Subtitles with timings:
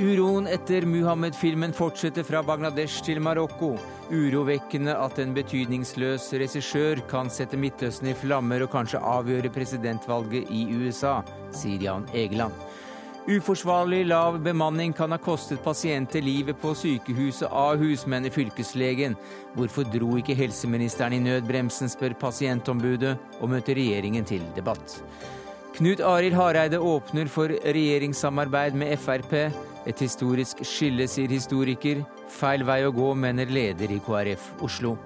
[0.00, 3.74] Uroen etter Muhammed-filmen fortsetter fra Bangladesh til Marokko.
[4.08, 10.64] Urovekkende at en betydningsløs regissør kan sette Midtøsten i flammer og kanskje avgjøre presidentvalget i
[10.72, 11.18] USA,
[11.52, 12.56] sier Jan Egeland.
[13.28, 19.16] Uforsvarlig lav bemanning kan ha kostet pasienter livet på sykehuset Ahus, mener fylkeslegen.
[19.54, 25.02] Hvorfor dro ikke helseministeren i nødbremsen, spør pasientombudet, og møter regjeringen til debatt.
[25.76, 29.36] Knut Arild Hareide åpner for regjeringssamarbeid med Frp.
[29.86, 32.00] Et historisk skille, sier historiker.
[32.32, 34.96] Feil vei å gå, mener leder i KrF Oslo.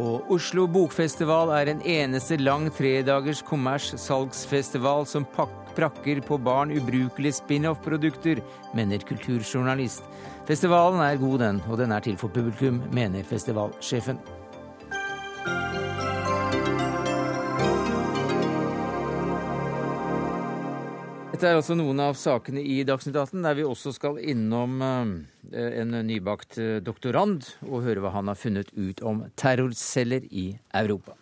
[0.00, 5.28] Og Oslo Bokfestival er en eneste lang tredagers kommers-salgsfestival som
[5.80, 8.42] prakker på barn ubrukelige spin-off-produkter,
[8.76, 10.04] mener kulturjournalist.
[10.48, 14.20] Festivalen er god, den, og den er til for publikum, mener festivalsjefen.
[21.30, 25.14] Dette er altså noen av sakene i Dagsnytt 18, der vi også skal innom eh,
[25.80, 30.50] en nybakt eh, doktorand og høre hva han har funnet ut om terrorceller i
[30.82, 31.16] Europa.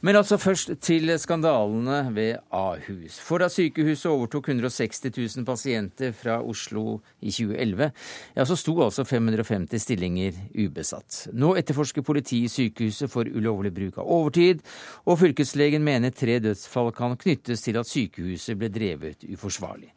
[0.00, 3.16] Men altså først til skandalene ved Ahus.
[3.18, 7.90] For da sykehuset overtok 160 000 pasienter fra Oslo i 2011,
[8.36, 11.18] ja, så sto altså 550 stillinger ubesatt.
[11.34, 14.62] Nå etterforsker politiet sykehuset for ulovlig bruk av overtid,
[15.02, 19.90] og fylkeslegen mener tre dødsfall kan knyttes til at sykehuset ble drevet uforsvarlig.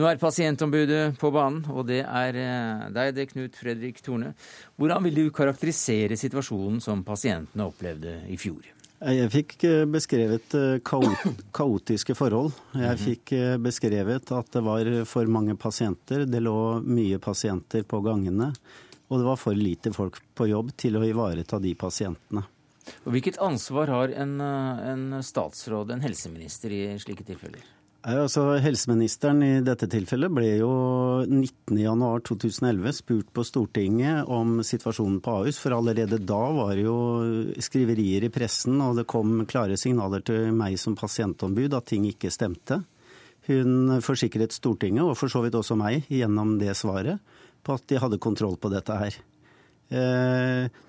[0.00, 4.32] Nå er pasientombudet på banen, og det er eh, deg, det, Knut Fredrik Torne.
[4.80, 8.78] Hvordan vil du karakterisere situasjonen som pasientene opplevde i fjor?
[9.02, 10.76] Jeg fikk eh, beskrevet eh,
[11.58, 12.52] kaotiske forhold.
[12.76, 13.02] Jeg mhm.
[13.02, 16.26] fikk eh, beskrevet at det var for mange pasienter.
[16.30, 18.52] Det lå mye pasienter på gangene.
[19.10, 22.46] Og det var for lite folk på jobb til å ivareta de pasientene.
[23.04, 27.62] Og hvilket ansvar har en, en statsråd, en helseminister, i slike tilfeller?
[28.02, 30.70] Altså, helseministeren i dette tilfellet ble jo
[31.22, 36.96] 19.1.2011 spurt på Stortinget om situasjonen på Ahus, for allerede da var det jo
[37.62, 42.32] skriverier i pressen, og det kom klare signaler til meg som pasientombud at ting ikke
[42.34, 42.80] stemte.
[43.46, 47.22] Hun forsikret Stortinget, og for så vidt også meg, gjennom det svaret,
[47.62, 49.22] på at de hadde kontroll på dette her.
[49.94, 50.82] Eh,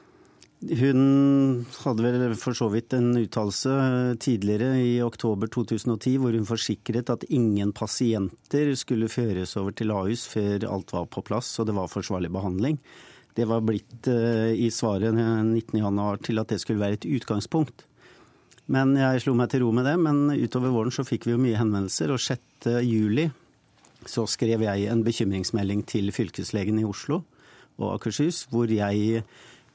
[0.63, 3.73] hun hadde vel for så vidt en uttalelse
[4.23, 10.23] tidligere i oktober 2010 hvor hun forsikret at ingen pasienter skulle føres over til Ahus
[10.31, 12.79] før alt var på plass og det var forsvarlig behandling.
[13.33, 17.85] Det var blitt eh, i svaret 19.1 til at det skulle være et utgangspunkt.
[18.71, 19.97] Men jeg slo meg til ro med det.
[19.99, 23.33] Men utover våren så fikk vi jo mye henvendelser, og 6.7
[24.07, 27.23] så skrev jeg en bekymringsmelding til fylkeslegen i Oslo
[27.79, 29.23] og Akershus, hvor jeg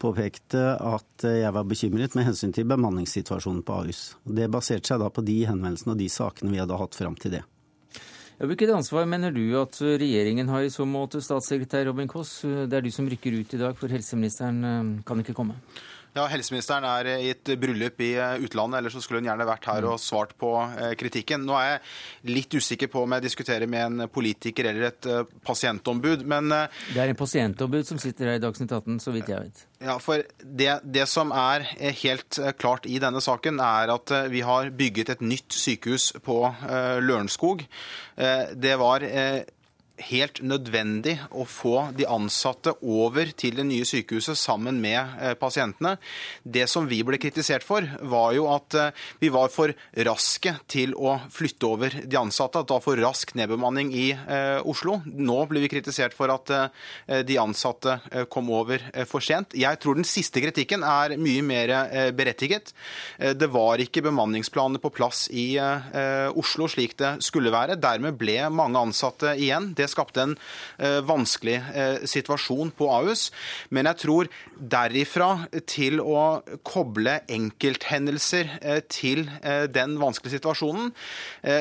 [0.00, 4.03] påpekte at jeg var bekymret med hensyn til bemanningssituasjonen på Ahus.
[4.25, 7.38] Det baserte seg da på de henvendelsene og de sakene vi hadde hatt fram til
[7.38, 7.44] det.
[8.38, 12.37] Hvilket ansvar mener du at regjeringen har i så måte, statssekretær Robin Koss?
[12.47, 15.56] Det er du som rykker ut i dag, for helseministeren eh, kan ikke komme.
[16.19, 19.69] Ja, Helseministeren er i et bryllup i eh, utlandet, ellers så skulle hun gjerne vært
[19.71, 21.45] her og svart på eh, kritikken.
[21.47, 25.21] Nå er jeg litt usikker på om jeg diskuterer med en politiker eller et eh,
[25.47, 29.47] pasientombud, men Det er en pasientombud som sitter her i Dagsnytt 18, så vidt jeg
[29.47, 29.62] vet.
[29.84, 31.69] Ja, for det, det som er
[32.01, 36.41] helt klart i denne saken, er at vi har bygget et nytt sykehus på
[37.05, 37.62] Lørenskog.
[38.59, 39.06] Det var
[40.09, 45.97] helt nødvendig å få de ansatte over til det nye sykehuset sammen med eh, pasientene.
[46.42, 49.75] Det som vi ble kritisert for, var jo at eh, vi var for
[50.08, 52.62] raske til å flytte over de ansatte.
[52.62, 55.00] At det var for rask nedbemanning i eh, Oslo.
[55.04, 56.50] Nå blir vi kritisert for at
[57.26, 57.94] de ansatte
[58.32, 59.54] kom over for sent.
[59.58, 61.72] Jeg tror den siste kritikken er mye mer
[62.16, 62.72] berettiget.
[63.19, 67.78] Det var ikke bemanningsplaner på plass i Oslo slik det skulle være.
[67.81, 69.72] Dermed ble mange ansatte igjen.
[69.78, 73.28] Det skapte en uh, vanskelig uh, situasjon på Ahus.
[73.75, 75.31] Men jeg tror derifra
[75.69, 79.26] til å koble enkelthendelser uh, til
[79.72, 80.91] den vanskelige situasjonen,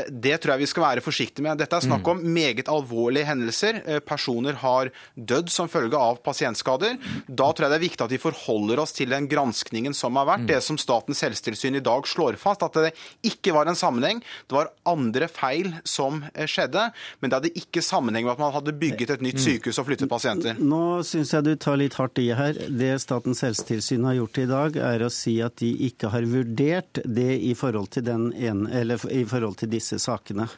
[0.09, 1.59] det tror jeg vi skal være forsiktige med.
[1.59, 2.09] Dette er snakk mm.
[2.11, 3.79] om meget alvorlige hendelser.
[4.05, 6.97] Personer har dødd som følge av pasientskader.
[7.27, 10.29] Da tror jeg det er viktig at vi forholder oss til den granskningen som har
[10.29, 10.45] vært.
[10.45, 10.49] Mm.
[10.51, 12.93] Det som Statens helsetilsyn i dag slår fast, at det
[13.27, 14.23] ikke var en sammenheng.
[14.47, 16.89] Det var andre feil som skjedde,
[17.19, 20.09] men det hadde ikke sammenheng med at man hadde bygget et nytt sykehus og flyttet
[20.11, 20.59] pasienter?
[20.59, 22.57] Nå syns jeg du tar litt hardt i her.
[22.67, 27.01] Det Statens helsetilsyn har gjort i dag, er å si at de ikke har vurdert
[27.05, 30.49] det i forhold til, den ene, i forhold til disse sakene.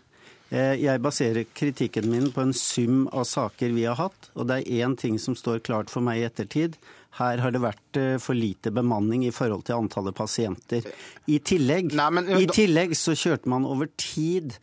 [0.50, 4.32] Eh, jeg baserer kritikken min på en sum av saker vi har hatt.
[4.34, 6.80] Og det er én ting som står klart for meg i ettertid.
[7.20, 10.86] Her har det vært eh, for lite bemanning i forhold til antallet pasienter.
[11.30, 14.58] I tillegg, Nei, men, i tillegg så kjørte man over tid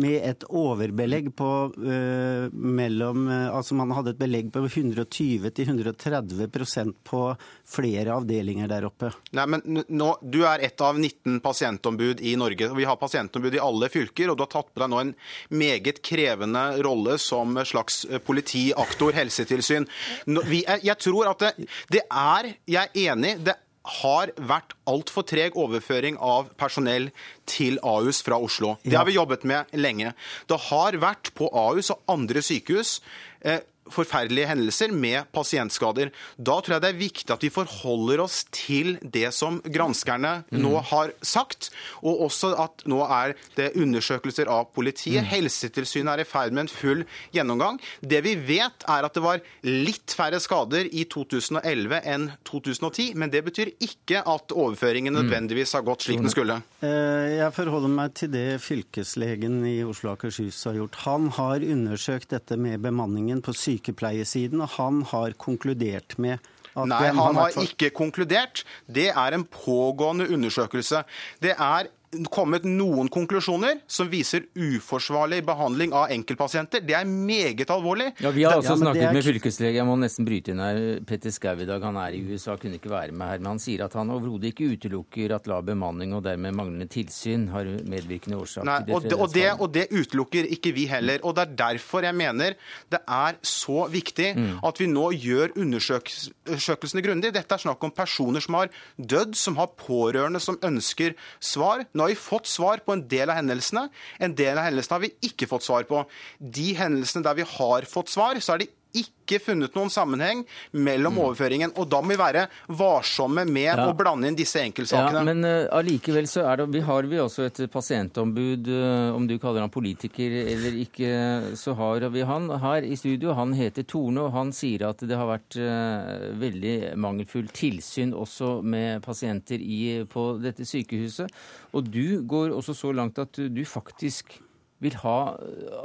[0.00, 7.36] med et overbelegg på uh, mellom uh, Altså man hadde et belegg på 120-130% på
[7.68, 9.08] flere avdelinger der oppe.
[9.36, 12.74] Nei, men nå, Du er ett av 19 pasientombud i Norge.
[12.76, 15.14] Vi har pasientombud i alle fylker, og du har tatt på deg nå en
[15.54, 19.86] meget krevende rolle som slags politiaktor, politi, aktor, helsetilsyn.
[20.26, 23.36] Vi, jeg tror at det, det er Jeg er enig.
[23.44, 23.54] det
[23.84, 27.10] har vært altfor treg overføring av personell
[27.48, 28.76] til Ahus fra Oslo.
[28.82, 30.14] Det har vi jobbet med lenge.
[30.48, 32.98] Det har vært på Ahus og andre sykehus
[33.44, 33.60] eh,
[33.92, 36.10] forferdelige hendelser med pasientskader.
[36.36, 40.60] Da tror jeg det er viktig at vi forholder oss til det som granskerne mm.
[40.62, 41.70] nå har sagt,
[42.02, 45.24] og også at nå er det undersøkelser av politiet.
[45.24, 45.30] Mm.
[45.34, 47.04] Helsetilsynet er i ferd med en full
[47.34, 47.80] gjennomgang.
[48.00, 53.32] Det vi vet, er at det var litt færre skader i 2011 enn 2010, men
[53.32, 55.20] det betyr ikke at overføringen mm.
[55.22, 56.60] nødvendigvis har gått slik den skulle.
[56.84, 61.00] Eh, jeg forholder meg til det fylkeslegen i Oslo og Akershus har gjort.
[61.04, 66.38] Han har undersøkt dette med bemanningen på sykehus sykepleiesiden, og han har konkludert med
[66.74, 68.64] at Nei, han har ikke konkludert.
[68.90, 71.04] Det er en pågående undersøkelse.
[71.42, 71.90] Det er
[72.32, 76.84] kommet noen konklusjoner som viser uforsvarlig behandling av enkeltpasienter.
[76.84, 78.12] Det er meget alvorlig.
[78.22, 79.16] Ja, Vi har også ja, snakket er...
[79.16, 79.78] med fylkeslege.
[79.78, 80.80] Jeg må nesten bryte inn her.
[81.06, 83.42] Petter Skau i dag, han er i USA, kunne ikke være med her.
[83.42, 87.48] Men han sier at han overhodet ikke utelukker at lav bemanning og dermed manglende tilsyn
[87.52, 89.14] har medvirkende årsak Nei, og, det.
[89.18, 91.22] Og det, og det, utelukker ikke vi heller.
[91.24, 92.58] Og det er derfor jeg mener
[92.92, 94.50] det er så viktig mm.
[94.66, 97.34] at vi nå gjør undersøkelsene grundig.
[97.34, 101.84] Dette er snakk om personer som har dødd, som har pårørende som ønsker svar.
[102.04, 103.88] Har vi fått svar på en del av hendelsene.
[104.20, 106.04] En del av hendelsene har vi ikke fått svar på.
[106.38, 110.42] De hendelsene der vi har fått svar, så er det ikke funnet noen sammenheng
[110.72, 111.20] mellom mm.
[111.24, 111.72] overføringen.
[111.80, 112.44] Og da må vi være
[112.78, 113.86] varsomme med ja.
[113.88, 115.22] å blande inn disse enkeltsakene.
[115.22, 119.36] Ja, men uh, så er det, vi har vi også et pasientombud, uh, om du
[119.42, 121.10] kaller han politiker eller ikke,
[121.58, 123.34] så har vi han her i studio.
[123.38, 128.58] Han heter Torne, og han sier at det har vært uh, veldig mangelfull tilsyn også
[128.62, 131.32] med pasienter i, på dette sykehuset.
[131.74, 134.36] Og du går også så langt at du faktisk
[134.84, 135.18] vil ha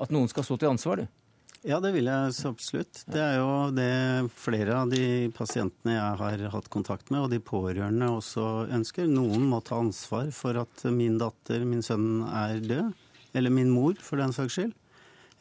[0.02, 1.19] at noen skal stå til ansvar, du?
[1.68, 3.02] Ja, det vil jeg så absolutt.
[3.12, 3.92] Det er jo det
[4.40, 9.10] flere av de pasientene jeg har hatt kontakt med, og de pårørende også ønsker.
[9.12, 12.94] Noen må ta ansvar for at min datter, min sønn, er død.
[13.36, 14.72] Eller min mor, for den saks skyld.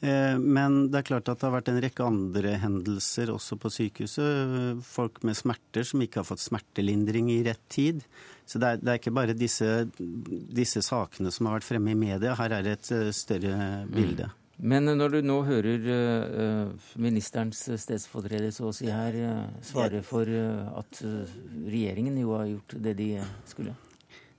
[0.00, 3.70] Eh, men det er klart at det har vært en rekke andre hendelser også på
[3.74, 4.82] sykehuset.
[4.86, 8.02] Folk med smerter som ikke har fått smertelindring i rett tid.
[8.48, 11.98] Så det er, det er ikke bare disse, disse, sakene som har vært fremme i
[11.98, 12.36] media.
[12.38, 13.56] Her er det et eh, større
[13.90, 14.30] bilde.
[14.58, 19.14] Men når du nå hører uh, ministerens stedsfortreder så å si her
[19.62, 23.12] svare for at regjeringen jo har gjort det de
[23.46, 23.76] skulle?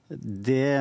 [0.10, 0.74] Det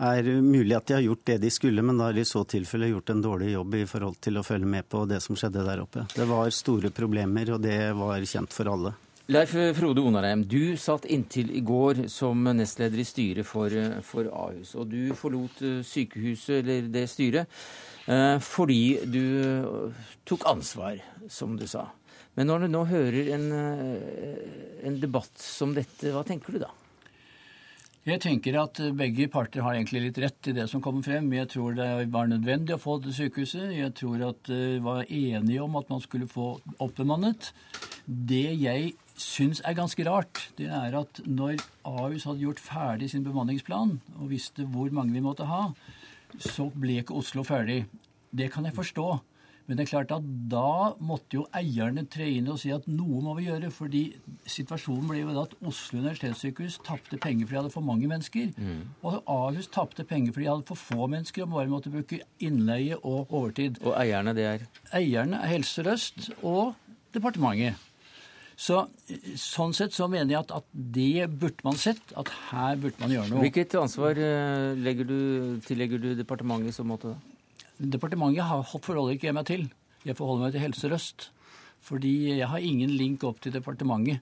[0.00, 2.40] er mulig at de har gjort det de skulle, men da har de i så
[2.48, 5.64] tilfelle gjort en dårlig jobb i forhold til å følge med på det som skjedde
[5.66, 6.06] der oppe.
[6.14, 8.94] Det var store problemer, og det var kjent for alle.
[9.30, 14.72] Leif Frode Onarheim, du satt inntil i går som nestleder i styret for, for Ahus.
[14.74, 19.92] Og du forlot sykehuset, eller det styret, Eh, fordi du
[20.26, 21.86] tok ansvar, som du sa.
[22.38, 26.70] Men når du nå hører en, eh, en debatt som dette, hva tenker du da?
[28.06, 31.26] Jeg tenker at begge parter har egentlig litt rett i det som kommer frem.
[31.36, 33.74] Jeg tror det var nødvendig å få det sykehuset.
[33.76, 37.50] Jeg tror at de var enige om at man skulle få oppbemannet.
[38.08, 43.26] Det jeg syns er ganske rart, det er at når Ahus hadde gjort ferdig sin
[43.26, 45.66] bemanningsplan og visste hvor mange vi måtte ha,
[46.38, 47.84] så ble ikke Oslo ferdig.
[48.30, 49.08] Det kan jeg forstå.
[49.70, 53.20] Men det er klart at da måtte jo eierne tre inn og si at noe
[53.22, 53.68] må vi gjøre.
[53.70, 54.00] fordi
[54.42, 58.50] situasjonen ble jo da at Oslo universitetssykehus tapte penger fordi de hadde for mange mennesker.
[58.56, 58.80] Mm.
[59.06, 62.98] Og Ahus tapte penger fordi de hadde for få mennesker og bare måtte bruke innleie
[62.98, 63.78] og overtid.
[63.84, 64.66] Og eierne det er?
[64.90, 66.74] Eierne er Helse Sør-Øst og
[67.14, 67.78] departementet.
[68.60, 68.82] Så,
[69.40, 72.02] sånn sett så mener jeg at, at, det burde man sett.
[72.20, 73.44] At her burde man gjøre noe.
[73.46, 77.14] Hvilket ansvar eh, du, tillegger du departementet i så måte?
[77.80, 79.68] Departementet Departementet forholder ikke jeg meg til.
[80.04, 81.30] Jeg forholder meg til Helse Sør-Øst.
[81.80, 84.20] Fordi jeg har ingen link opp til departementet.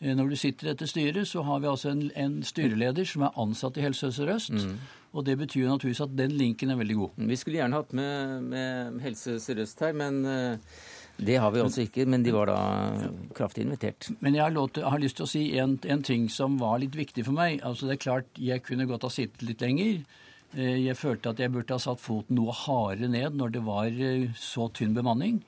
[0.00, 3.28] Eh, når du sitter i dette styret, så har vi altså en, en styreleder som
[3.28, 4.56] er ansatt i Helse Sør-Øst.
[4.56, 4.78] Mm.
[5.16, 7.24] Og det betyr naturligvis at den linken er veldig god.
[7.28, 10.80] Vi skulle gjerne hatt med, med Helse Sør-Øst her, men uh,
[11.16, 12.04] det har vi altså ikke.
[12.08, 12.58] Men de var da
[13.36, 14.10] kraftig invitert.
[14.20, 16.96] Men jeg har, til, har lyst til å si en, en, ting som var litt
[16.98, 17.62] viktig for meg.
[17.64, 20.02] Altså Det er klart jeg kunne godt ha sittet litt lenger.
[20.54, 23.88] Eh, jeg følte at jeg burde ha satt foten noe hardere ned når det var
[23.88, 25.40] eh, så tynn bemanning.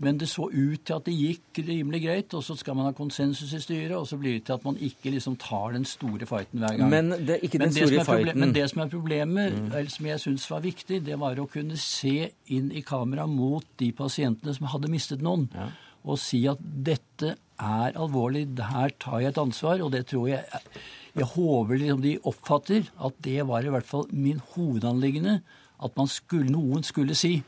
[0.00, 2.92] Men det så ut til at det gikk rimelig greit, og så skal man ha
[2.96, 6.28] konsensus i styret, og så blir det til at man ikke liksom tar den store
[6.28, 6.88] fighten hver gang.
[6.92, 8.40] Men det ikke den store fighten.
[8.40, 9.68] Men det som er problemet, mm.
[9.74, 13.66] eller som jeg syns var viktig, det var å kunne se inn i kamera mot
[13.82, 15.68] de pasientene som hadde mistet noen, ja.
[16.08, 20.64] og si at dette er alvorlig, her tar jeg et ansvar, og det tror jeg
[21.10, 25.40] Jeg håper liksom de oppfatter at det var i hvert fall min hovedanliggende,
[25.82, 27.40] at skulle, noen skulle si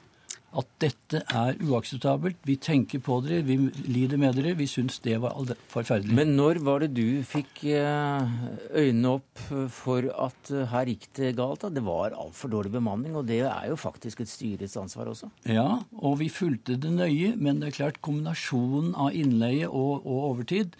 [0.52, 2.40] at dette er uakseptabelt.
[2.48, 3.56] Vi tenker på dere, vi
[3.88, 4.54] lider med dere.
[4.58, 5.36] Vi syns det var
[5.72, 6.14] forferdelig.
[6.16, 8.34] Men når var det du fikk eh,
[8.76, 11.64] øynene opp for at eh, her gikk det galt?
[11.64, 11.72] Da?
[11.72, 15.30] Det var altfor dårlig bemanning, og det er jo faktisk et styrets ansvar også?
[15.48, 17.32] Ja, og vi fulgte det nøye.
[17.36, 20.76] Men det er klart kombinasjonen av innleie og, og overtid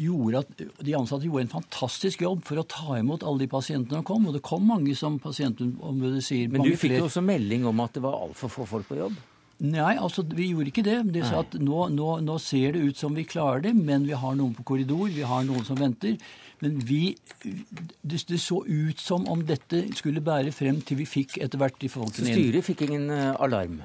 [0.00, 4.00] gjorde at de ansatte gjorde en fantastisk jobb for å ta imot alle de pasientene
[4.00, 4.28] som kom.
[4.28, 6.50] Og det kom mange, som pasientombudet sier.
[6.52, 9.16] Men du fikk jo også melding om at det var altfor få folk på jobb?
[9.64, 10.98] Nei, altså vi gjorde ikke det.
[11.14, 14.16] De sa at nå, nå, nå, ser det ut som vi klarer det, men vi
[14.18, 16.18] har noen på korridor, vi har noen som venter.
[16.60, 21.38] Men vi, det, det så ut som om dette skulle bære frem til vi fikk
[21.44, 22.34] etter hvert de folkene inn.
[22.34, 23.80] Så styret fikk ingen eh, alarm?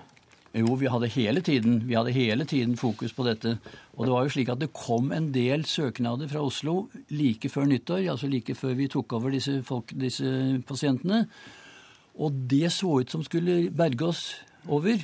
[0.51, 3.55] Jo, vi hadde hele tiden, vi hadde hele tiden fokus på dette.
[3.95, 7.69] Og det var jo slik at det kom en del søknader fra Oslo like før
[7.71, 11.23] nyttår, altså like før vi tok over disse, folk, disse pasientene.
[12.19, 14.25] Og det så ut som skulle berge oss
[14.67, 14.99] over.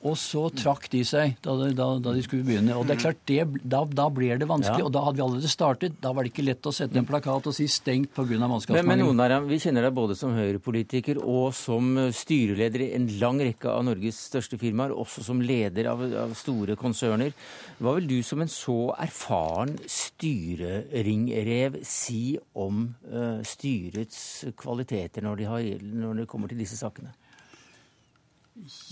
[0.00, 2.72] Og så trakk de seg da, da, da de skulle begynne.
[2.72, 4.80] Og det er klart, det, da, da blir det vanskelig.
[4.80, 4.86] Ja.
[4.88, 5.98] Og da hadde vi allerede startet.
[6.00, 8.38] Da var det ikke lett å sette en plakat og si 'stengt pga.
[8.40, 8.88] mannskapsmangel'.
[8.88, 13.42] Men, men noen Vi kjenner deg både som Høyre-politiker og som styreleder i en lang
[13.44, 17.36] rekke av Norges største firmaer, også som leder av, av store konserner.
[17.76, 25.50] Hva vil du som en så erfaren styreringrev si om uh, styrets kvaliteter når, de
[25.52, 27.12] har, når det kommer til disse sakene?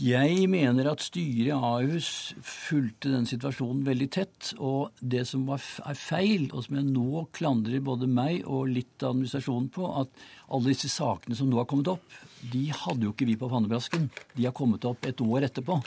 [0.01, 4.53] Jeg mener at styret i Ahus fulgte den situasjonen veldig tett.
[4.57, 9.13] Og det som er feil, og som jeg nå klandrer både meg og litt av
[9.13, 12.17] administrasjonen på, at alle disse sakene som nå har kommet opp,
[12.53, 14.09] de hadde jo ikke vi på pannebrasken.
[14.35, 15.81] De har kommet opp et år etterpå.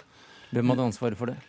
[0.51, 1.39] Hvem hadde ansvaret for det?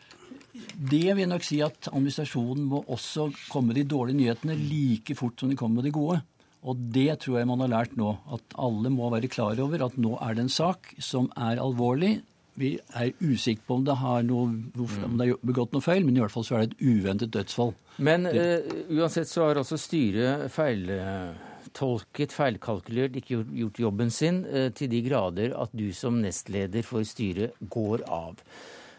[0.53, 5.41] Det vil nok si at administrasjonen må også komme med de dårlige nyhetene like fort
[5.41, 6.21] som de kommer med de gode.
[6.63, 8.13] Og det tror jeg man har lært nå.
[8.35, 12.21] At alle må være klar over at nå er det en sak som er alvorlig.
[12.61, 13.97] Vi er usikre på om det,
[14.29, 14.43] noe,
[14.77, 17.33] om det er begått noe feil, men i hvert fall så er det et uventet
[17.33, 17.73] dødsfall.
[18.05, 18.61] Men uh,
[18.93, 25.01] uansett så har altså styret feiltolket, feilkalkulert, ikke gjort, gjort jobben sin uh, til de
[25.09, 28.39] grader at du som nestleder for styret går av.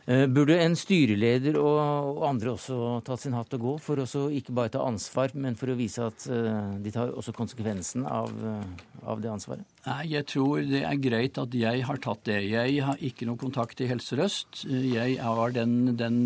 [0.03, 2.75] Eh, burde en styreleder og andre også
[3.07, 6.03] tatt sin hatt og gå, for å ikke bare ta ansvar, men for å vise
[6.03, 9.63] at eh, de tar også konsekvensen av, eh, av, det ansvaret?
[9.87, 12.41] Nei, Jeg tror det er greit at jeg har tatt det.
[12.51, 14.65] Jeg har ikke noe kontakt i Helse Sør-Øst.
[14.67, 16.17] Jeg var den, den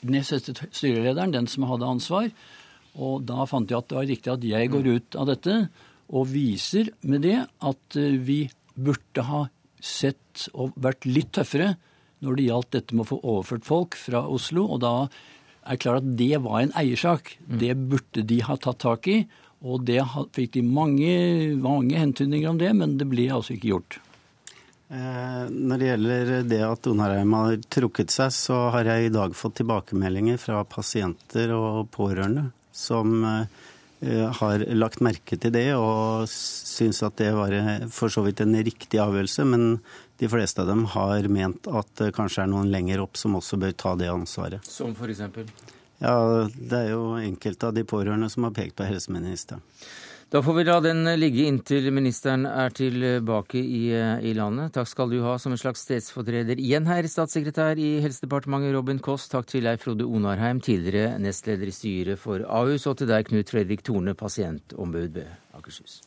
[0.00, 2.30] nest siste styrelederen, den som hadde ansvar.
[2.96, 5.58] Og da fant jeg at det var riktig at jeg går ut av dette
[6.08, 9.42] og viser med det at vi burde ha
[9.76, 11.74] sett og vært litt tøffere
[12.24, 14.66] når det gjaldt dette med å få overført folk fra Oslo.
[14.76, 14.94] Og da
[15.66, 17.36] er det klart at det var en eiersak.
[17.44, 17.58] Mm.
[17.62, 19.20] Det burde de ha tatt tak i.
[19.66, 20.02] Og det
[20.36, 21.12] fikk de mange,
[21.60, 24.00] mange hentydninger om det, men det ble altså ikke gjort.
[24.86, 29.34] Eh, når det gjelder det at Onarheim har trukket seg, så har jeg i dag
[29.34, 33.48] fått tilbakemeldinger fra pasienter og pårørende som eh,
[34.38, 37.56] har lagt merke til det og syns at det var
[37.90, 39.48] for så vidt en riktig avgjørelse.
[39.48, 39.80] Men
[40.18, 43.58] de fleste av dem har ment at det kanskje er noen lenger opp som også
[43.60, 44.64] bør ta det ansvaret.
[44.64, 45.22] Som f.eks.?
[45.98, 49.62] Ja, Det er jo enkelte av de pårørende som har pekt på helseministeren.
[50.28, 54.72] Da får vi la den ligge inntil ministeren er tilbake i, i, landet.
[54.74, 59.28] Takk skal du ha som en slags stedsfortreder igjen her, statssekretær i Helsedepartementet Robin Koss.
[59.30, 63.54] Takk til Leif Frode Onarheim, tidligere nestleder i styret for Ahus, og til deg, Knut
[63.54, 66.02] Fredrik Torne, pasientombud ved Akershus.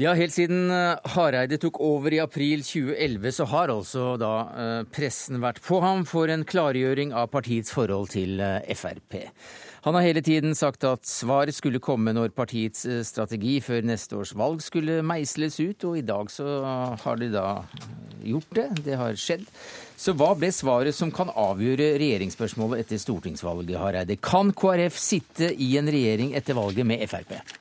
[0.00, 4.86] Ja, Helt siden eh, Hareide tok over i april 2011, så har altså da eh,
[4.88, 9.18] pressen vært på ham for en klargjøring av partiets forhold til eh, Frp.
[9.84, 14.32] Han har hele tiden sagt at svaret skulle komme når partiets strategi før neste års
[14.38, 16.46] valg skulle meisles ut, og i dag så
[17.02, 17.46] har de da
[18.24, 18.68] gjort det.
[18.86, 19.44] Det har skjedd.
[19.98, 24.16] Så hva ble svaret som kan avgjøre regjeringsspørsmålet etter stortingsvalget, Hareide?
[24.22, 27.60] Kan KrF sitte i en regjering etter valget med Frp?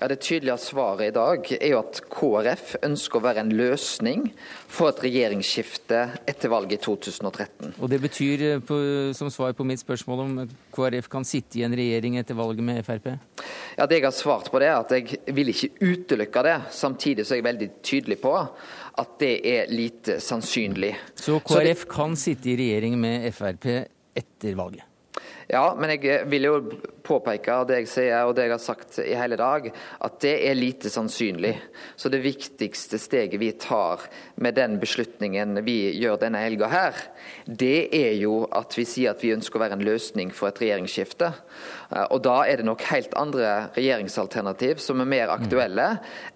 [0.00, 4.26] Ja, Det tydelige svaret i dag er jo at KrF ønsker å være en løsning
[4.68, 7.74] for et regjeringsskifte etter valget i 2013.
[7.78, 8.78] Og Det betyr, eh, på,
[9.14, 12.84] som svar på mitt spørsmål om KrF kan sitte i en regjering etter valget med
[12.84, 13.18] Frp?
[13.78, 16.60] Ja, Det jeg har svart på det er at jeg vil ikke utelukke det.
[16.70, 18.34] Samtidig så er jeg veldig tydelig på
[18.98, 20.94] at det er lite sannsynlig.
[21.14, 21.88] Så KrF så det...
[21.88, 24.82] kan sitte i regjering med Frp etter valget?
[25.48, 26.54] Ja, men jeg vil jo
[27.04, 29.68] påpeke det jeg sier og det jeg har sagt i hele dag,
[30.06, 31.52] at det er lite sannsynlig.
[32.00, 34.06] Så det viktigste steget vi tar
[34.40, 37.02] med den beslutningen vi gjør denne helga her,
[37.44, 40.62] det er jo at vi sier at vi ønsker å være en løsning for et
[40.62, 41.30] regjeringsskifte.
[41.90, 45.90] Eh, og da er det nok helt andre regjeringsalternativ som er mer aktuelle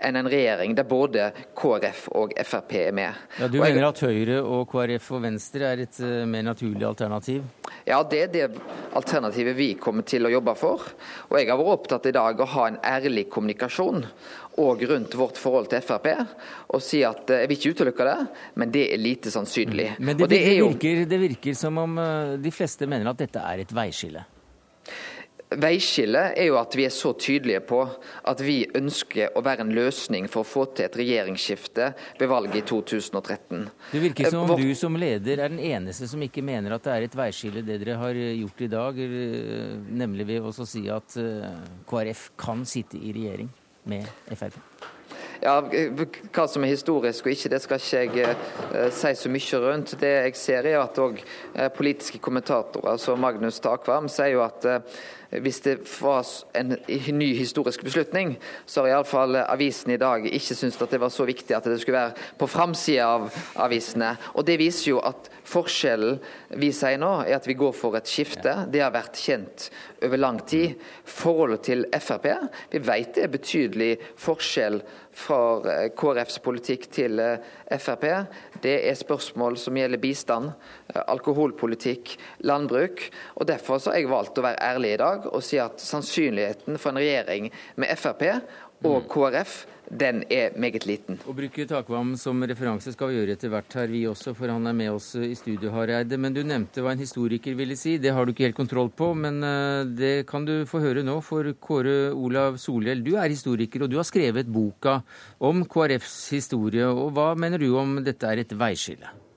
[0.05, 3.27] enn en regjering der både KrF og Frp er med.
[3.41, 7.47] Ja, Du mener at Høyre og KrF og Venstre er et eh, mer naturlig alternativ?
[7.89, 9.08] Ja, det er det alternativet
[9.55, 10.83] vi kommer til å jobbe for.
[11.29, 14.05] Og jeg har vært opptatt i dag å ha en ærlig kommunikasjon
[14.59, 16.09] og rundt vårt forhold til Frp,
[16.75, 18.17] og si at eh, jeg vil ikke utelukke det,
[18.59, 19.93] men det er lite sannsynlig.
[19.99, 23.63] Men det, det, virker, det virker som om eh, de fleste mener at dette er
[23.63, 24.25] et veiskille?
[25.49, 27.79] Veiskillet er jo at vi er så tydelige på
[28.29, 31.87] at vi ønsker å være en løsning for å få til et regjeringsskifte
[32.19, 33.63] ved valget i 2013.
[33.95, 36.85] Det virker som om eh, du som leder er den eneste som ikke mener at
[36.85, 39.01] det er et veiskille det dere har gjort i dag,
[40.05, 43.49] nemlig ved å si at eh, KrF kan sitte i regjering
[43.89, 44.61] med Frp.
[45.39, 48.33] Ja, Hva som er historisk og ikke, det skal ikke jeg
[48.75, 49.95] eh, si så mye rundt.
[50.01, 54.67] Det jeg ser er at òg eh, politiske kommentatorer som Magnus Takvam sier jo at
[54.67, 54.99] uh,
[55.31, 56.25] hvis det var
[56.57, 56.77] en
[57.19, 61.27] ny historisk beslutning, så har iallfall avisen i dag ikke syntes at det var så
[61.29, 63.29] viktig at det skulle være på framsida av
[63.61, 64.15] avisene.
[64.35, 66.17] Og Det viser jo at forskjellen
[66.61, 68.55] vi sier nå, er at vi går for et skifte.
[68.73, 69.69] Det har vært kjent
[70.05, 70.81] over lang tid.
[71.05, 72.31] Forholdet til Frp,
[72.73, 74.81] vi vet det er betydelig forskjell
[75.19, 78.07] fra eh, KrFs politikk til eh, Frp.
[78.63, 80.53] Det er spørsmål som gjelder bistand,
[80.95, 82.17] alkoholpolitikk,
[82.49, 83.03] landbruk.
[83.37, 86.93] og Derfor har jeg valgt å være ærlig i dag og si at sannsynligheten for
[86.93, 88.25] en regjering med Frp
[88.87, 89.09] og mm.
[89.11, 91.17] KrF den er meget liten.
[91.25, 94.69] Å bruke Takvam som referanse skal vi gjøre etter hvert her, vi også, for han
[94.69, 96.19] er med oss i studio, Hareide.
[96.21, 97.97] Men du nevnte hva en historiker ville si.
[97.97, 101.17] Det har du ikke helt kontroll på, men eh, det kan du få høre nå.
[101.25, 105.01] For Kåre Olav Solhjell, du er historiker, og du har skrevet boka
[105.41, 106.85] om KrFs historie.
[106.93, 109.28] Og hva mener du om dette er et veiskille?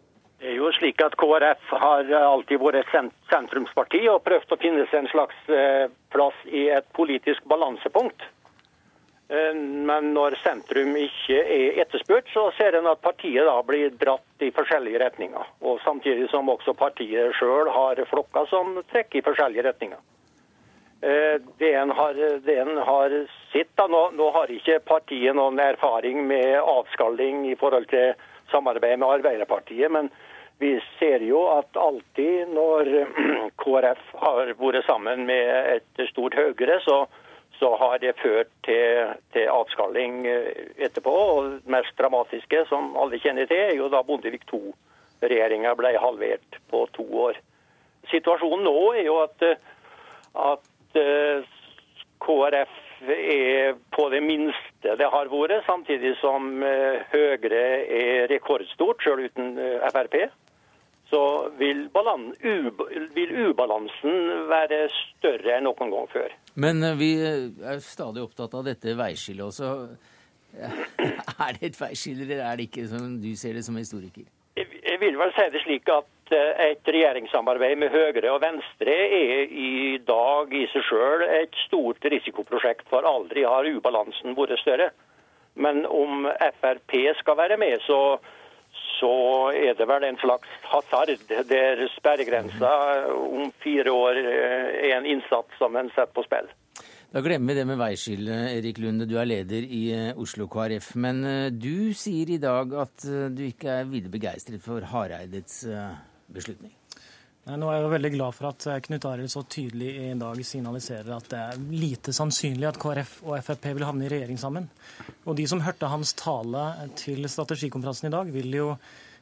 [0.92, 2.90] Slik at KrF har alltid vært
[3.32, 8.26] sentrumsparti og prøvd å finne seg en slags eh, plass i et politisk balansepunkt.
[9.32, 14.44] Eh, men når sentrum ikke er etterspurt, så ser en at partiet da blir dratt
[14.44, 15.54] i forskjellige retninger.
[15.64, 20.02] Og Samtidig som også partiet sjøl har flokker som trekker i forskjellige retninger.
[21.08, 23.16] Eh, det en har, det en har
[23.54, 28.12] sitt da, nå, nå, har ikke partiet noen erfaring med avskalling i forhold til
[28.52, 30.12] samarbeid med Arbeiderpartiet, men
[30.62, 32.90] vi ser jo at alltid når
[33.64, 37.06] KrF har vært sammen med et stort Høyre, så
[37.62, 40.48] så har det ført til, til avskalling eh,
[40.82, 41.12] etterpå.
[41.14, 46.58] og Det mest dramatiske, som alle kjenner til, er jo da Bondevik II-regjeringa ble halvert
[46.74, 47.38] på to år.
[48.10, 49.46] Situasjonen nå er jo at,
[50.48, 51.46] at eh,
[52.26, 52.80] KrF
[53.14, 59.54] er på det minste det har vært, samtidig som eh, Høyre er rekordstort, sjøl uten
[59.94, 60.24] Frp
[61.12, 61.24] så
[61.60, 61.90] vil,
[63.16, 66.36] vil, ubalansen være større enn noen gang før.
[66.56, 69.72] Men eh, vi eh, er stadig opptatt av dette veiskillet også.
[71.42, 74.26] Er det et veiskille, eller er det ikke som du ser det som historiker?
[74.60, 79.48] Jeg vil vel si det slik at eh, et regjeringssamarbeid med Høyre og Venstre er
[79.48, 84.92] i dag i seg sjøl et stort risikoprosjekt, for aldri har ubalansen vært større.
[85.56, 86.28] Men om
[86.60, 88.20] Frp skal være med, så
[89.02, 89.12] så
[89.58, 91.12] er det vel en slags hasard
[91.50, 92.72] der sperregrensa
[93.12, 96.50] om fire år eh, er en innsats som en setter på spill.
[97.12, 99.08] Da glemmer vi det med veiskille, Erik Lunde.
[99.10, 100.94] Du er leder i eh, Oslo KrF.
[101.02, 105.66] Men eh, du sier i dag at du ikke er videre begeistret for Hareides
[106.32, 106.72] beslutning?
[107.42, 111.08] Nå er jeg jo veldig glad for at Knut Arild så tydelig i dag signaliserer
[111.16, 114.68] at det er lite sannsynlig at KrF og Frp vil havne i regjering sammen.
[115.26, 116.68] Og de som hørte hans tale
[117.02, 118.68] til strategikonferansen i dag, vil jo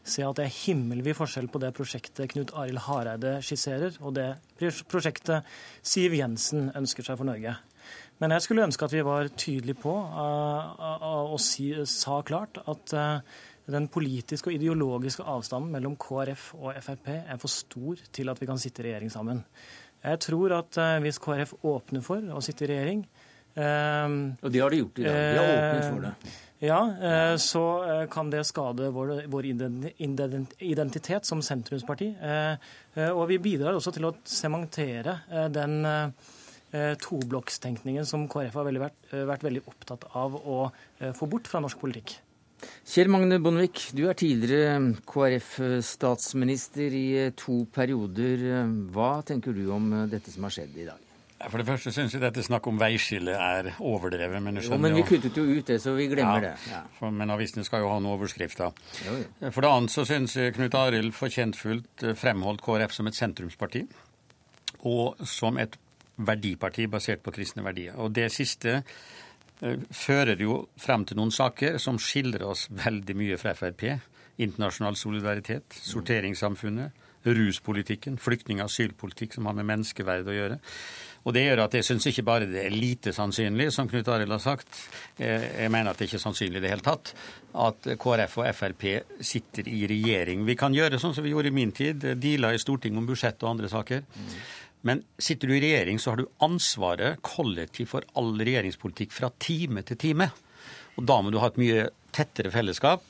[0.03, 4.33] se at det er himmelvid forskjell på det prosjektet Knut Arild Hareide skisserer, og det
[4.91, 5.47] prosjektet
[5.79, 7.55] Siv Jensen ønsker seg for Norge.
[8.19, 13.39] Men jeg skulle ønske at vi var tydelige på og si, sa klart at uh,
[13.71, 18.49] den politiske og ideologiske avstanden mellom KrF og Frp er for stor til at vi
[18.49, 19.41] kan sitte i regjering sammen.
[20.03, 23.03] Jeg tror at eh, hvis KrF åpner for å sitte i regjering
[23.59, 25.17] Og det har de gjort i dag.
[25.19, 26.35] De har åpnet for det.
[26.59, 26.77] Ja,
[27.39, 27.63] så
[28.11, 32.09] kan det skade vår, vår, identitet som sentrumsparti.
[33.15, 35.17] Og vi bidrar også til å sementere
[35.55, 35.77] den
[37.03, 40.61] toblokkstenkningen som KrF har vært, vært veldig opptatt av å
[41.15, 42.19] få bort fra norsk politikk.
[42.89, 48.47] Kjell Magne Bondevik, du er tidligere KrF-statsminister i to perioder.
[48.93, 51.05] Hva tenker du om dette som har skjedd i dag?
[51.39, 54.41] For det første syns jeg dette snakk om veiskille er overdrevet.
[54.43, 56.71] Men, jo, men vi kuttet jo ut det, så vi glemmer ja, det.
[56.73, 56.81] Ja.
[56.97, 58.75] For, men avisene skal jo ha noen overskrifter.
[59.05, 59.51] Jo, jo.
[59.55, 63.85] For det annet så syns Knut Arild fortjentfullt eh, fremholdt KrF som et sentrumsparti.
[64.89, 65.79] Og som et
[66.19, 67.95] verdiparti basert på kristne verdier.
[68.03, 68.99] Og det siste eh,
[69.59, 73.85] fører jo frem til noen saker som skiller oss veldig mye fra Frp.
[74.39, 80.59] Internasjonal solidaritet, sorteringssamfunnet, ruspolitikken, flyktning- og asylpolitikk som har med menneskeverd å gjøre.
[81.27, 84.31] Og Det gjør at jeg syns ikke bare det er lite sannsynlig, som Knut Arild
[84.31, 84.69] har sagt,
[85.19, 87.11] jeg mener at det ikke er sannsynlig i det hele tatt,
[87.59, 88.85] at KrF og Frp
[89.19, 90.45] sitter i regjering.
[90.47, 93.43] Vi kan gjøre sånn som vi gjorde i min tid, deala i Stortinget om budsjett
[93.43, 94.07] og andre saker.
[94.87, 99.83] Men sitter du i regjering, så har du ansvaret kollektivt for all regjeringspolitikk fra time
[99.87, 100.29] til time.
[100.95, 103.03] Og da må du ha et mye tettere fellesskap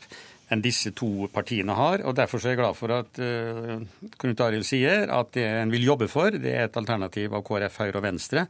[0.49, 2.01] enn disse to partiene har.
[2.01, 3.75] og Derfor er jeg glad for at uh,
[4.21, 7.77] Knut Arild sier at det en vil jobbe for, det er et alternativ av KrF,
[7.83, 8.47] Høyre og Venstre.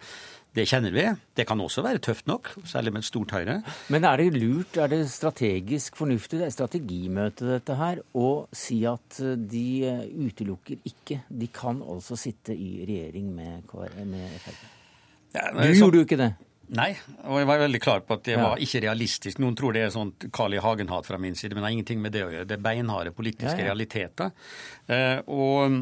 [0.59, 1.05] Det kjenner vi.
[1.39, 3.61] Det kan også være tøft nok, særlig med et stort Høyre.
[3.93, 8.81] Men er det lurt, er det strategisk fornuftig, det er strategimøte dette her, å si
[8.89, 13.71] at de eh, utelukker ikke De kan altså sitte i regjering med,
[14.09, 14.67] med Frp?
[15.37, 15.77] Ja, du så...
[15.85, 16.29] gjorde jo ikke det.
[16.75, 16.91] Nei,
[17.25, 19.39] og jeg var veldig klar på at det var ikke realistisk.
[19.41, 20.59] Noen tror det er sånn Carl I.
[20.61, 22.49] Hagen-hat fra min side, men det har ingenting med det å gjøre.
[22.49, 23.71] Det er beinharde politiske ja, ja.
[23.71, 24.35] realiteter.
[24.85, 25.79] Eh, og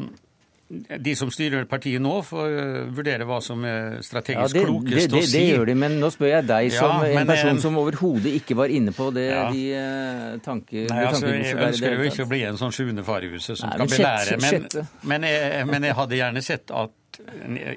[0.68, 4.98] de som styrer partiet nå, får eh, vurdere hva som er strategisk ja, det, klokest
[4.98, 5.32] det, det, å si.
[5.32, 8.58] Det gjør de, men nå spør jeg deg som ja, en person som overhodet ikke
[8.58, 9.46] var inne på det, ja.
[9.54, 13.24] de uh, tanker, Nei, altså, Jeg ønsker jo ikke å bli en sånn sjuende far
[13.24, 14.68] i huset som Nei, skal belære, men,
[15.14, 16.96] men, jeg, men jeg hadde gjerne sett at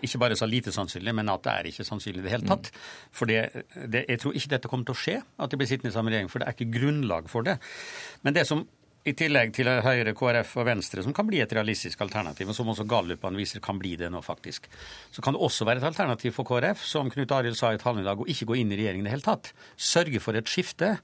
[0.03, 2.67] ikke bare så lite sannsynlig, men at det er ikke sannsynlig i det hele tatt.
[3.15, 5.89] For det, det, jeg tror ikke dette kommer til å skje, at de blir sittende
[5.89, 6.29] i samme regjering.
[6.29, 7.55] For det er ikke grunnlag for det.
[8.21, 8.61] Men det som
[9.01, 12.69] i tillegg til Høyre, KrF og Venstre, som kan bli et realistisk alternativ, og som
[12.69, 14.69] også Gallupene viser kan bli det nå, faktisk,
[15.09, 18.03] så kan det også være et alternativ for KrF, som Knut Arild sa i talen
[18.03, 19.53] i dag, å ikke gå inn i regjeringen i det hele tatt.
[19.79, 20.95] Sørge for et skifte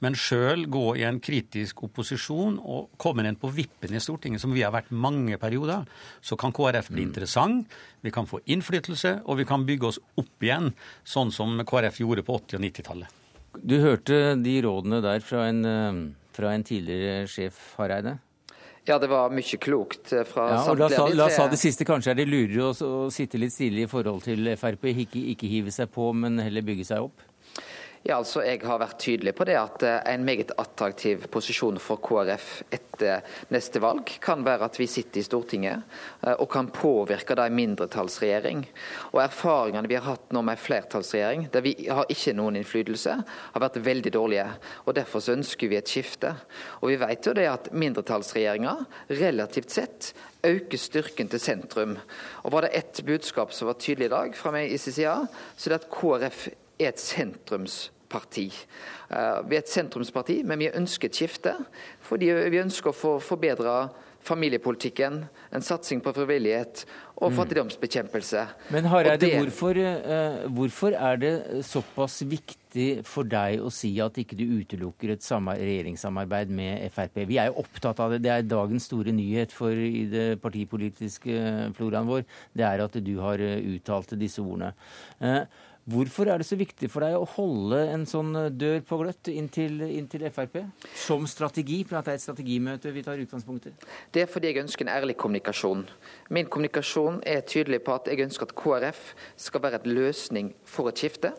[0.00, 4.54] men sjøl gå i en kritisk opposisjon og komme inn på vippen i Stortinget, som
[4.56, 5.84] vi har vært mange perioder,
[6.24, 7.08] så kan KrF bli mm.
[7.10, 10.72] interessant, vi kan få innflytelse, og vi kan bygge oss opp igjen,
[11.04, 13.18] sånn som KrF gjorde på 80- og 90-tallet.
[13.60, 16.00] Du hørte de rådene der fra en, eh,
[16.36, 18.18] fra en tidligere sjef, Hareide?
[18.88, 21.16] Ja, det var mye klokt eh, fra ja, samtlige.
[21.18, 21.86] La oss ta det siste.
[21.88, 24.88] Kanskje er det lurere å, å sitte litt stille i forhold til Frp.
[25.04, 27.26] Ikke, ikke hive seg på, men heller bygge seg opp?
[28.00, 32.00] Ja, altså Jeg har vært tydelig på det at eh, en meget attraktiv posisjon for
[32.00, 35.82] KrF etter neste valg kan være at vi sitter i Stortinget
[36.24, 38.62] eh, og kan påvirke det en mindretallsregjering.
[39.10, 43.18] Og Erfaringene vi har hatt nå med en flertallsregjering, der vi har ikke noen innflytelse,
[43.26, 44.48] har vært veldig dårlige.
[44.86, 46.32] og Derfor så ønsker vi et skifte.
[46.80, 48.80] Og Vi vet jo det at mindretallsregjeringer
[49.20, 51.98] relativt sett øker styrken til sentrum.
[52.48, 55.20] Og Var det ett budskap som var tydelig i dag fra meg i CCA,
[55.52, 56.48] så er det at KrF
[56.80, 58.48] er et sentrumsparti.
[59.10, 61.56] Eh, vi er et sentrumsparti, men vi ønsker et skifte
[62.06, 63.82] fordi vi ønsker å få forbedra
[64.22, 66.82] familiepolitikken, en satsing på frivillighet
[67.20, 67.36] og mm.
[67.38, 68.42] fattigdomsbekjempelse.
[68.74, 69.30] Men Hareide, det...
[69.38, 71.32] hvorfor, uh, hvorfor, er det
[71.66, 77.24] såpass viktig for deg å si at ikke du utelukker et regjeringssamarbeid med Frp?
[77.28, 78.22] Vi er jo opptatt av det.
[78.26, 82.28] Det er dagens store nyhet for i det partipolitiske floraen vår.
[82.52, 84.74] Det er at du har eh, uttalt disse ordene.
[85.88, 89.80] Hvorfor er det så viktig for deg å holde en sånn dør på gløtt inntil,
[89.88, 90.58] inntil Frp?
[90.92, 93.72] Som strategi, for det er et strategimøte vi tar utgangspunkt i?
[94.12, 95.86] Det er fordi jeg ønsker en ærlig kommunikasjon.
[96.36, 99.00] Min kommunikasjon er tydelig på at jeg ønsker at KrF
[99.40, 101.32] skal være et løsning for et skifte.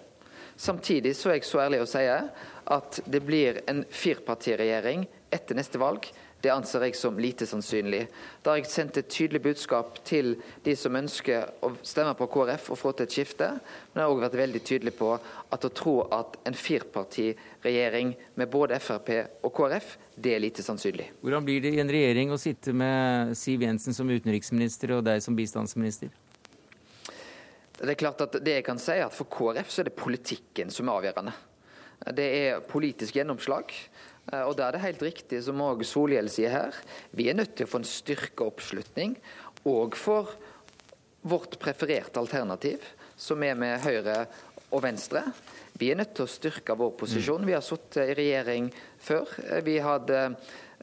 [0.58, 5.80] Samtidig så er jeg så ærlig å si at det blir en firpartiregjering etter neste
[5.82, 6.10] valg
[6.42, 8.06] det anser jeg som lite sannsynlig.
[8.42, 10.34] Da har jeg sendt et tydelig budskap til
[10.66, 13.50] de som ønsker å stemme på KrF og få til et skifte.
[13.92, 18.52] Men jeg har òg vært veldig tydelig på at å tro at en firpartiregjering med
[18.52, 19.14] både Frp
[19.46, 21.12] og KrF, det er lite sannsynlig.
[21.22, 25.22] Hvordan blir det i en regjering å sitte med Siv Jensen som utenriksminister og deg
[25.22, 26.10] som bistandsminister?
[27.82, 29.98] Det er klart at det jeg kan si er at For KrF så er det
[29.98, 31.34] politikken som er avgjørende.
[32.18, 33.74] Det er politisk gjennomslag.
[34.30, 36.80] Eh, og da er det helt riktig, som òg Solhjell sier her,
[37.18, 39.18] vi er nødt til å få en styrka oppslutning
[39.68, 40.36] òg for
[41.22, 42.86] vårt prefererte alternativ,
[43.18, 44.24] som er med Høyre
[44.72, 45.22] og Venstre.
[45.78, 47.46] Vi er nødt til å styrke vår posisjon.
[47.46, 49.30] Vi har sittet i regjering før.
[49.66, 50.22] Vi hadde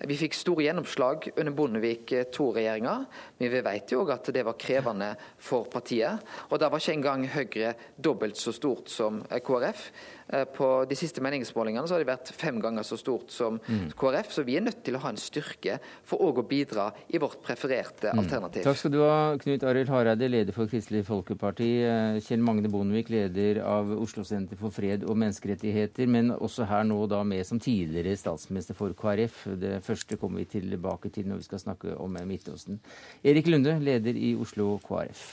[0.06, 3.00] vi fikk store gjennomslag under Bondevik II-regjeringa,
[3.38, 6.24] men vi vet jo òg at det var krevende for partiet.
[6.50, 9.90] Og da var ikke engang Høyre dobbelt så stort som KrF.
[10.28, 13.94] Eh, på de siste meningsmålingene så har de vært fem ganger så stort som mm.
[13.96, 17.20] KrF, så vi er nødt til å ha en styrke for òg å bidra i
[17.20, 18.20] vårt prefererte mm.
[18.20, 18.66] alternativ.
[18.66, 21.70] Takk skal du ha, Knut Arild Hareide, leder for Kristelig Folkeparti.
[21.80, 26.84] Eh, Kjell Magne Bondevik, leder av Oslo Senter for fred og menneskerettigheter, men også her
[26.88, 29.46] nå da med som tidligere statsminister for KrF.
[29.62, 32.82] Det første kommer vi tilbake til når vi skal snakke om Midtøsten.
[33.28, 35.24] Erik Lunde, leder i Oslo KrF.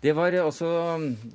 [0.00, 0.68] Det var også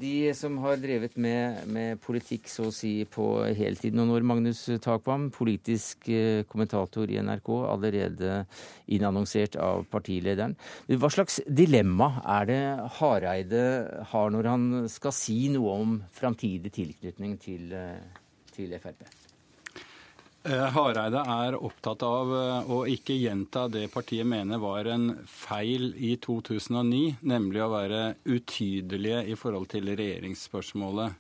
[0.02, 4.64] de som har drevet med, med, politikk så å si på heltid noen når Magnus
[4.82, 8.40] Takvam, politisk eh, kommentator i NRK, allerede
[8.90, 10.58] innannonsert av partilederen.
[10.90, 12.64] Hva slags dilemma er det
[12.98, 13.62] Hareide
[14.16, 18.26] har når han skal si noe om framtidig tilknytning til, eh,
[18.58, 19.25] til Frp?
[20.46, 25.88] Eh, Hareide er opptatt av eh, å ikke gjenta det partiet mener var en feil
[25.98, 31.16] i 2009, nemlig å være utydelige i forhold til regjeringsspørsmålet.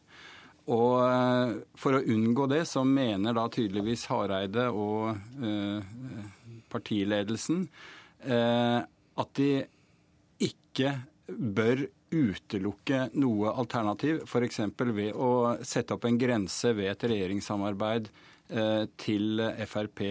[0.76, 5.18] Og eh, For å unngå det, så mener da tydeligvis Hareide og
[6.70, 7.66] partiledelsen
[8.26, 9.50] at de
[10.42, 10.92] ikke
[11.26, 14.62] bør utelukke noe alternativ, f.eks.
[14.98, 15.32] ved å
[15.66, 18.10] sette opp en grense ved et regjeringssamarbeid
[18.48, 20.02] til Frp.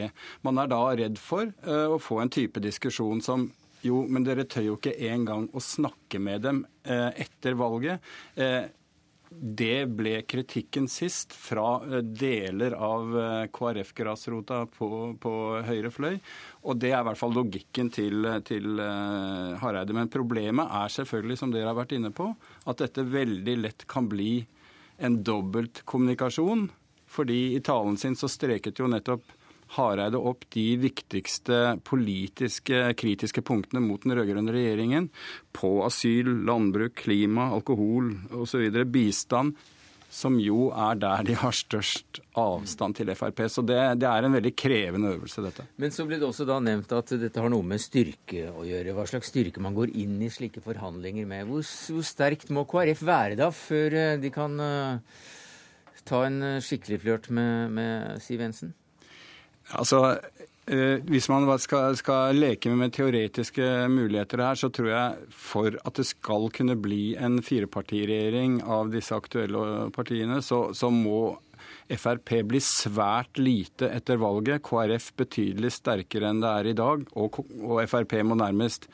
[0.42, 3.51] Man er da redd for eh, å få en type diskusjon som
[3.85, 8.01] jo, men dere tør jo ikke engang å snakke med dem eh, etter valget.
[9.35, 13.16] Det ble kritikken sist fra deler av
[13.53, 14.88] KrF-grasrota på,
[15.20, 15.33] på,
[15.66, 16.20] høyre fløy.
[16.62, 18.79] Og det er i hvert fall logikken til, til
[19.59, 19.97] Hareide.
[19.97, 22.29] Men problemet er selvfølgelig, som dere har vært inne på,
[22.70, 24.44] at dette veldig lett kan bli
[25.03, 26.68] en dobbeltkommunikasjon
[27.14, 29.33] fordi i talen sin så streket jo nettopp
[29.74, 35.09] Hareide opp de viktigste politiske kritiske punktene mot den rød-grønne regjeringen
[35.57, 38.12] på asyl, landbruk, klima, alkohol
[38.44, 39.57] osv., bistand,
[40.14, 43.40] som jo er der de har størst avstand til Frp.
[43.50, 45.66] Så det, det, er en veldig krevende øvelse, dette.
[45.81, 48.94] Men så ble det også da nevnt at dette har noe med styrke å gjøre.
[48.94, 51.48] Hva slags styrke man går inn i slike forhandlinger med.
[51.50, 55.33] Hvor, hvor sterkt må KrF være da, før eh, de kan uh
[56.09, 58.75] ta en eh, skikkelig flørt med, med Siv Jensen?
[59.73, 60.19] Altså,
[60.69, 66.01] eh, hvis man skal, skal, leke med teoretiske muligheter her, så tror jeg for at
[66.01, 71.38] det skal kunne bli en firepartiregjering av disse aktuelle partiene, så, så må
[71.85, 74.62] Frp bli svært lite etter valget.
[74.64, 77.05] KrF betydelig sterkere enn det er i dag.
[77.21, 78.88] Og, og Frp må nærmest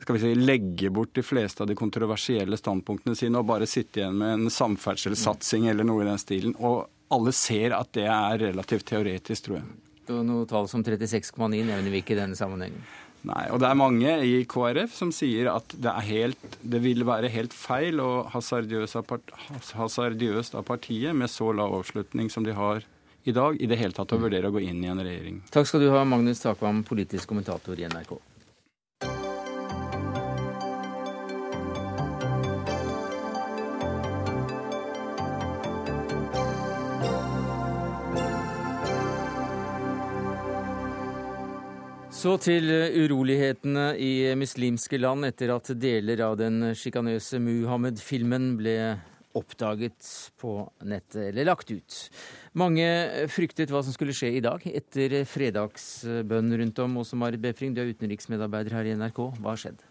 [0.00, 4.02] skal vi si, legge bort de fleste av de kontroversielle standpunktene sine og bare sitte
[4.02, 6.54] igjen med en samferdselssatsing eller noe i den stilen.
[6.58, 9.68] Og alle ser at det er relativt teoretisk, tror jeg.
[10.08, 12.82] Og noe tall som 36,9 nevner vi ikke i denne sammenhengen.
[13.28, 17.28] Nei, og det er mange i KrF som sier at det, helt, det vil være
[17.34, 18.94] helt feil og hasardiøst
[20.54, 22.86] av partiet med så lav avslutning som de har
[23.28, 25.42] i dag, i det hele tatt å vurdere å gå inn i en regjering.
[25.52, 28.14] Takk skal du ha, Magnus Takvam, politisk kommentator i NRK.
[42.18, 48.74] Så til eh, urolighetene i muslimske land etter at deler av den sjikanøse Muhammed-filmen ble
[49.38, 50.08] oppdaget
[50.40, 51.98] på nettet, eller lagt ut.
[52.58, 52.88] Mange
[53.30, 56.96] fryktet hva som skulle skje i dag etter fredagsbønn rundt om.
[57.04, 59.20] Også Marit Befring, du er utenriksmedarbeider her i NRK.
[59.38, 59.84] Hva har skjedd?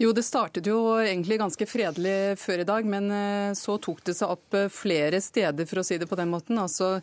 [0.00, 4.16] Jo, Det startet jo egentlig ganske fredelig før i dag, men eh, så tok det
[4.16, 6.56] seg opp eh, flere steder, for å si det på den måten.
[6.64, 6.94] Altså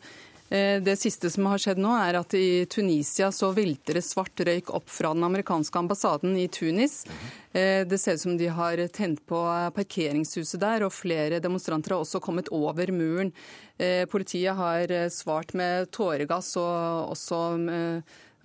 [0.49, 4.69] det siste som har skjedd nå, er at i Tunisia så velter det svart røyk
[4.75, 7.01] opp fra den amerikanske ambassaden i Tunis.
[7.51, 9.41] Eh, det ser ut som de har tent på
[9.75, 13.33] parkeringshuset der, og flere demonstranter har også kommet over muren.
[13.77, 17.43] Eh, politiet har svart med tåregass og også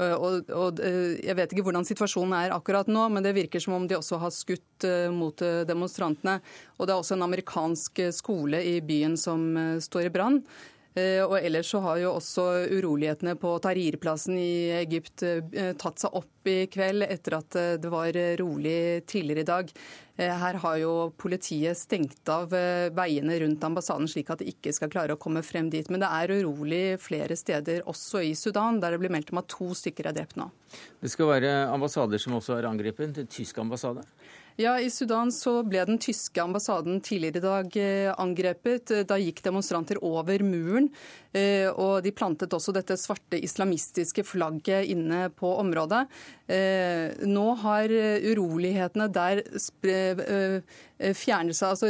[0.03, 3.85] og, og, Jeg vet ikke hvordan situasjonen er akkurat nå, men det virker som om
[3.87, 5.37] de også har skutt mot
[5.69, 6.41] demonstrantene.
[6.81, 10.41] Og Det er også en amerikansk skole i byen som står i brann.
[10.93, 14.53] Eh, og ellers så har jo også urolighetene på Tahrir-plassen i
[14.83, 19.49] Egypt eh, tatt seg opp i kveld etter at eh, det var rolig tidligere i
[19.49, 19.77] dag.
[20.23, 25.17] Her har jo politiet stengt av veiene rundt ambassaden slik at de ikke skal klare
[25.17, 25.89] å komme frem dit.
[25.89, 29.49] Men det er urolig flere steder, også i Sudan, der det blir meldt om at
[29.51, 30.51] to stykker er drept nå.
[31.01, 34.05] Det skal være ambassader som også er angrepet, tysk ambassade?
[34.61, 38.93] Ja, I Sudan så ble den tyske ambassaden tidligere i dag eh, angrepet.
[39.09, 40.91] Da gikk demonstranter over muren,
[41.33, 46.05] eh, og de plantet også dette svarte islamistiske flagget inne på området.
[46.53, 47.97] Eh, nå har
[48.29, 49.41] urolighetene der
[51.17, 51.73] fjernet seg.
[51.75, 51.89] Altså,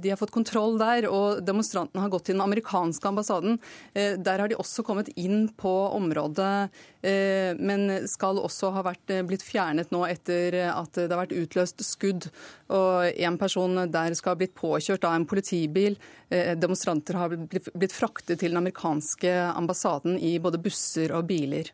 [0.00, 3.58] de har fått kontroll der, og demonstrantene har gått til den amerikanske ambassaden.
[3.94, 6.70] Der har de også kommet inn på området,
[7.58, 12.28] men skal også ha vært, blitt fjernet nå etter at det har vært utløst skudd.
[12.70, 15.98] Og en person der skal ha blitt påkjørt av en politibil.
[16.30, 21.72] Demonstranter har blitt fraktet til den amerikanske ambassaden i både busser og biler.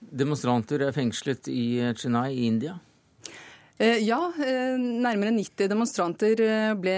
[0.00, 2.78] Demonstranter er fengslet i Chennai i India?
[3.80, 6.96] Eh, ja, eh, nærmere 90 demonstranter eh, ble,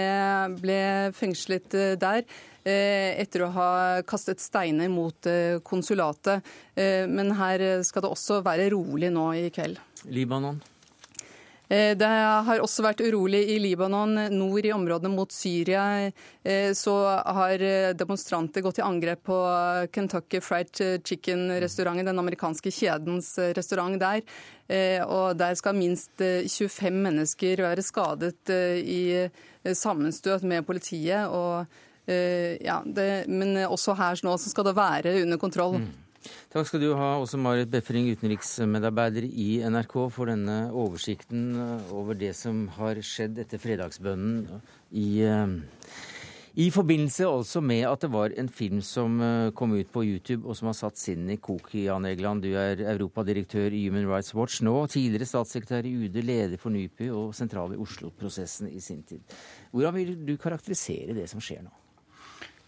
[0.59, 0.79] ble
[1.15, 2.25] fengslet der
[2.63, 3.69] etter å ha
[4.07, 5.27] kastet steiner mot
[5.67, 6.47] konsulatet.
[7.11, 9.81] Men her skal det også være rolig nå i kveld.
[10.07, 10.61] Libanon?
[11.69, 12.07] Eh, det
[12.47, 14.17] har også vært urolig i Libanon.
[14.33, 15.85] Nord i områdene mot Syria
[16.43, 16.95] eh, så
[17.37, 17.63] har
[17.97, 19.37] demonstranter gått til angrep på
[19.93, 20.73] Kentucky Fried
[21.07, 24.21] Chicken-restauranten, den amerikanske kjedens restaurant der.
[24.67, 29.29] Eh, og der skal minst 25 mennesker være skadet i
[29.63, 31.31] sammenstøt med politiet.
[31.31, 31.63] Og,
[32.03, 35.77] ja, det, men også her nå skal det være under kontroll.
[35.79, 36.02] Mm.
[36.53, 42.17] Takk skal du ha, også Marit Befring, utenriksmedarbeider i NRK, for denne oversikten eh, over
[42.17, 45.55] det som har skjedd etter fredagsbønnen i, eh,
[46.63, 50.45] i forbindelse altså med at det var en film som eh, kom ut på YouTube
[50.45, 52.45] og som har satt sinnet i kok i Jan Egeland.
[52.45, 57.09] Du er europadirektør i Human Rights Watch nå, tidligere statssekretær i UD, leder for NUPI
[57.11, 59.25] og sentral i Oslo-prosessen i sin tid.
[59.73, 61.73] Hvordan vil du karakterisere det som skjer nå?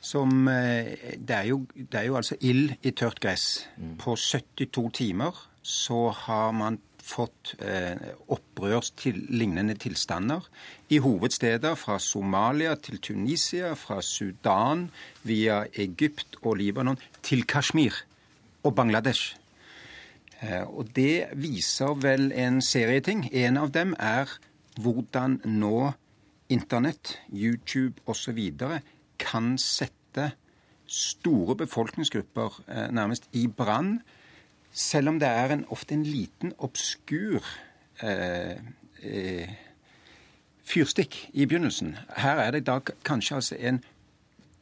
[0.06, 3.65] Som eh, det er, jo, det er jo altså ild i tørt gress.
[3.78, 3.96] Mm.
[4.02, 7.98] På 72 timer så har man fått eh,
[8.34, 10.46] opprørslignende tilstander
[10.89, 14.88] i hovedsteder fra Somalia til Tunisia, fra Sudan
[15.24, 18.02] via Egypt og Libanon til Kashmir
[18.65, 19.36] og Bangladesh.
[20.41, 23.28] Eh, og det viser vel en serie ting.
[23.32, 24.30] En av dem er
[24.82, 25.94] hvordan nå
[26.50, 28.38] Internett, YouTube osv
[29.19, 30.32] kan sette
[30.88, 34.01] store befolkningsgrupper eh, nærmest i brann,
[34.71, 37.43] selv om det er en, ofte en liten, obskur
[38.04, 38.58] eh,
[39.01, 39.54] eh,
[40.63, 41.95] fyrstikk i begynnelsen.
[42.17, 43.84] Her er det da kanskje altså en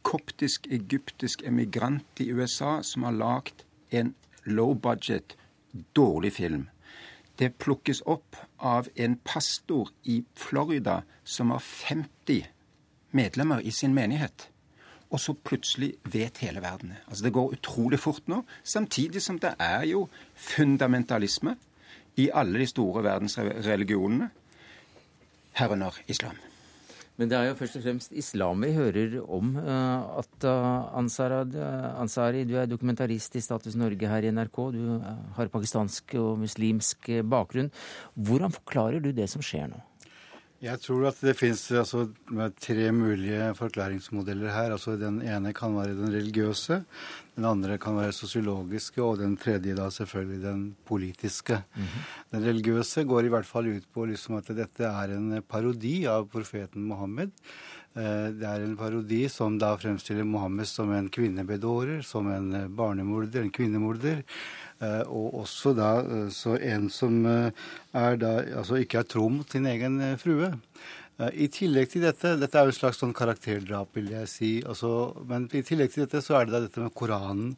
[0.03, 5.37] koptisk-egyptisk emigrant i USA som har lagd en low budget,
[5.95, 6.67] dårlig film.
[7.39, 12.52] Det plukkes opp av en pastor i Florida som har 50
[13.13, 14.49] medlemmer i sin menighet.
[15.13, 19.53] Og så plutselig vet hele verden Altså Det går utrolig fort nå, samtidig som det
[19.61, 21.55] er jo fundamentalisme
[22.17, 24.29] i alle de store verdensreligionene,
[25.57, 26.37] herunder islam.
[27.17, 29.53] Men det er jo først og fremst islam vi hører om.
[29.61, 34.59] Eh, at eh, eh, Ansari, du er dokumentarist i Status Norge her i NRK.
[34.73, 34.81] Du
[35.37, 37.69] har pakistansk og muslimsk bakgrunn.
[38.15, 39.81] Hvordan forklarer du det som skjer nå?
[40.63, 42.05] Jeg tror at det finnes altså,
[42.63, 44.71] tre mulige forklaringsmodeller her.
[44.71, 46.77] Altså, den ene kan være den religiøse,
[47.35, 51.59] den andre kan være sosiologiske, og den tredje da selvfølgelig den politiske.
[51.75, 52.07] Mm -hmm.
[52.31, 56.29] Den religiøse går i hvert fall ut på liksom at dette er en parodi av
[56.29, 57.31] profeten Mohammed.
[57.95, 63.41] Eh, det er en parodi som da fremstiller Mohammed som en kvinnebedårer, som en barnemorder,
[63.41, 64.23] en kvinnemorder.
[64.83, 67.63] Eh, og også da eh, så en som eh,
[67.95, 70.51] er da, altså ikke er tro mot sin egen frue.
[71.23, 74.49] I tillegg til dette Dette er jo et slags sånn karakterdrap, vil jeg si.
[74.65, 77.51] Altså, men i tillegg til dette så er det da dette med Koranen.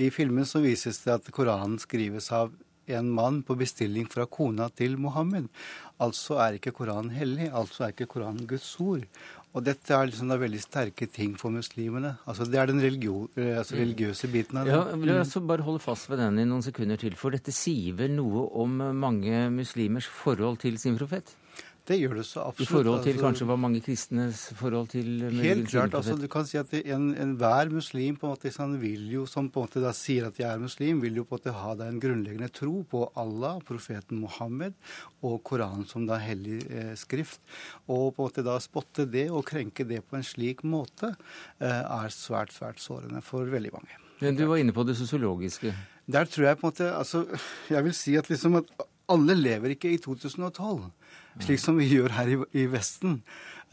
[0.00, 2.54] I filmen så vises det at Koranen skrives av
[2.96, 5.50] en mann på bestilling fra kona til Mohammed.
[6.02, 7.50] Altså er ikke Koranen hellig.
[7.52, 9.04] Altså er ikke Koranen Guds ord.
[9.54, 12.16] Og dette er liksom da veldig sterke ting for muslimene.
[12.26, 14.74] Altså Det er den religio, eh, altså religiøse biten av det.
[14.74, 17.94] Ja, jeg altså bare holde fast ved den i noen sekunder til, for dette sier
[17.94, 21.36] vel noe om mange muslimers forhold til sin profet?
[21.84, 22.64] Det gjør det så absolutt.
[22.64, 25.92] I forhold til altså, kanskje hva mange kristnes forhold til Helt klart.
[25.98, 29.50] altså Du kan si at enhver en muslim på en måte, han vil jo, som
[29.52, 31.74] på en måte da sier at de er muslim, vil jo på en måte ha
[31.76, 34.72] da en grunnleggende tro på Allah, profeten Mohammed
[35.28, 37.42] og Koranen som da hellig eh, skrift.
[37.84, 41.68] Og på en måte da spotte det og krenke det på en slik måte eh,
[41.68, 44.00] er svært, svært sårende for veldig mange.
[44.24, 45.76] Men Du var inne på det sosiologiske.
[46.08, 47.26] Der tror jeg på en måte altså,
[47.68, 48.72] Jeg vil si at liksom at
[49.12, 50.88] alle lever ikke i 2012
[51.42, 53.20] slik som vi gjør her i, i Vesten.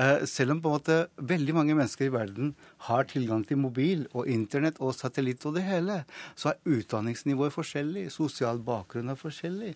[0.01, 0.95] Uh, selv om på en måte
[1.29, 2.53] veldig mange mennesker i verden
[2.87, 5.99] har tilgang til mobil og internett og satellitt og det hele,
[6.33, 9.75] så er utdanningsnivået forskjellig, sosial bakgrunn er forskjellig.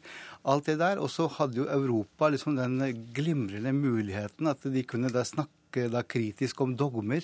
[0.50, 1.04] Alt det der.
[1.04, 2.80] Og så hadde jo Europa liksom den
[3.14, 7.24] glimrende muligheten at de kunne da snakke da kritisk om dogmer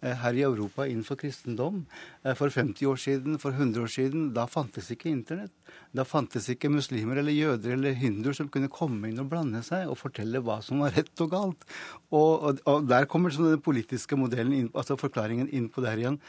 [0.00, 1.84] eh, her i Europa innenfor kristendom.
[2.24, 5.54] Eh, for 50 år siden, for 100 år siden, da fantes ikke Internett.
[5.94, 9.90] Da fantes ikke muslimer eller jøder eller hinduer som kunne komme inn og blande seg
[9.90, 11.66] og fortelle hva som var rett og galt.
[12.10, 15.94] Og, og, og der kommer sånn den politiske modellen, inn, altså forklaringen inn på det
[15.94, 16.20] her igjen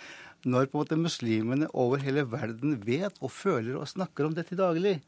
[0.44, 4.58] når på en måte muslimene over hele verden vet og føler og snakker om dette
[4.58, 5.00] daglig,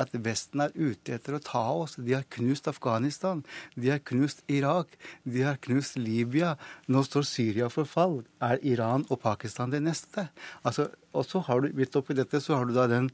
[0.00, 1.96] at Vesten er ute etter å ta oss.
[1.96, 3.42] De har knust Afghanistan,
[3.76, 6.56] de har knust Irak, de har knust Libya.
[6.92, 8.20] Nå står Syria for fall.
[8.42, 10.28] Er Iran og Pakistan det neste?
[10.64, 13.10] Altså, og så har du, midt oppi dette så har du da den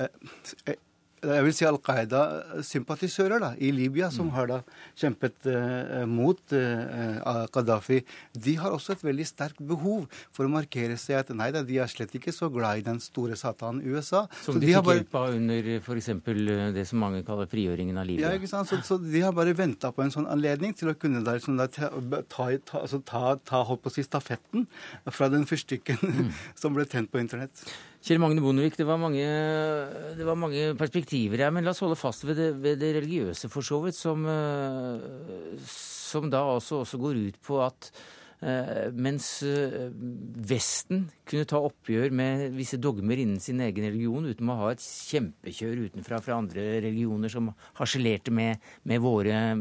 [0.00, 0.76] eh,
[1.24, 4.58] jeg vil si Al Qaida-sympatisører da, i Libya, som har da
[5.00, 8.02] kjempet uh, mot uh, Gaddafi,
[8.34, 11.80] de har også et veldig sterkt behov for å markere seg at nei da, de
[11.80, 14.24] er slett ikke så glad i den store satanen USA.
[14.44, 15.00] Som så de, de fikk bare...
[15.00, 16.10] hjelp av under f.eks.
[16.76, 18.30] det som mange kaller frigjøringen av Libya.
[18.30, 18.70] Ja, ikke sant?
[18.70, 21.60] Så, så de har bare venta på en sånn anledning til å kunne der, sånn
[21.60, 21.90] der, ta,
[22.28, 24.68] ta, altså, ta, ta holdt på å si, stafetten
[25.12, 26.30] fra den fyrstikken mm.
[26.60, 27.66] som ble tent på internett.
[28.04, 29.24] Kjell Magne Bondevik, det var, mange,
[30.12, 33.48] det var mange perspektiver her, men la oss holde fast ved det, ved det religiøse,
[33.48, 37.88] for så vidt, som, eh, som da også, også, går ut på at
[38.44, 39.86] eh, mens eh,
[40.50, 44.84] Vesten kunne ta oppgjør med visse dogmer innen sin egen religion uten å ha et
[44.84, 47.48] kjempekjør utenfra fra andre religioner som
[47.80, 49.00] harselerte med, med,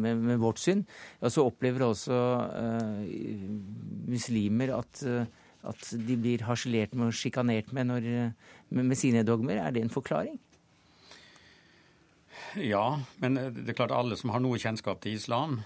[0.03, 0.83] med, med vårt syn,
[1.21, 2.19] ja, så opplever også
[2.59, 3.07] uh,
[4.11, 5.23] muslimer at uh,
[5.63, 8.07] at de blir harselert med og sjikanert med, når,
[8.75, 9.61] med, sine dogmer.
[9.61, 10.39] Er det en forklaring?
[12.59, 15.61] Ja, men det er klart alle som har noe kjennskap til islam,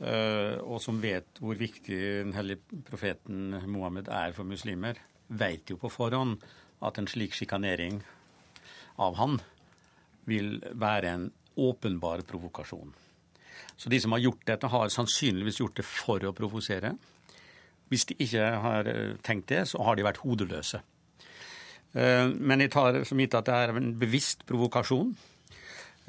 [0.00, 4.98] eh, og som vet hvor viktig den hellige profeten Mohammed er for muslimer,
[5.28, 6.40] vet jo på forhånd
[6.82, 8.00] at en slik sjikanering
[8.98, 9.38] av han
[10.28, 12.90] vil være en åpenbar provokasjon.
[13.78, 16.96] Så de som har gjort dette, har sannsynligvis gjort det for å provosere.
[17.88, 20.80] Hvis de ikke har eh, tenkt det, så har de vært hodeløse.
[21.96, 25.14] Eh, men jeg tar som gitt at det er en bevisst provokasjon.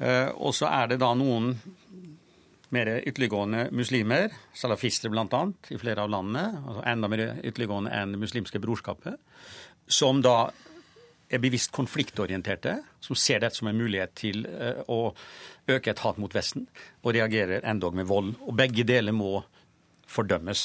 [0.00, 1.54] Eh, og så er det da noen
[2.70, 5.42] mer ytterliggående muslimer, salafister bl.a.,
[5.74, 9.16] i flere av landene, altså enda mer ytterliggående enn det muslimske brorskapet,
[9.90, 10.52] som da
[11.30, 14.46] er bevisst konfliktorienterte, som ser dette som en mulighet til
[14.90, 15.00] å
[15.70, 16.68] øke et hat mot Vesten,
[17.02, 18.36] og reagerer endog med vold.
[18.46, 19.40] Og begge deler må
[20.10, 20.64] fordømmes.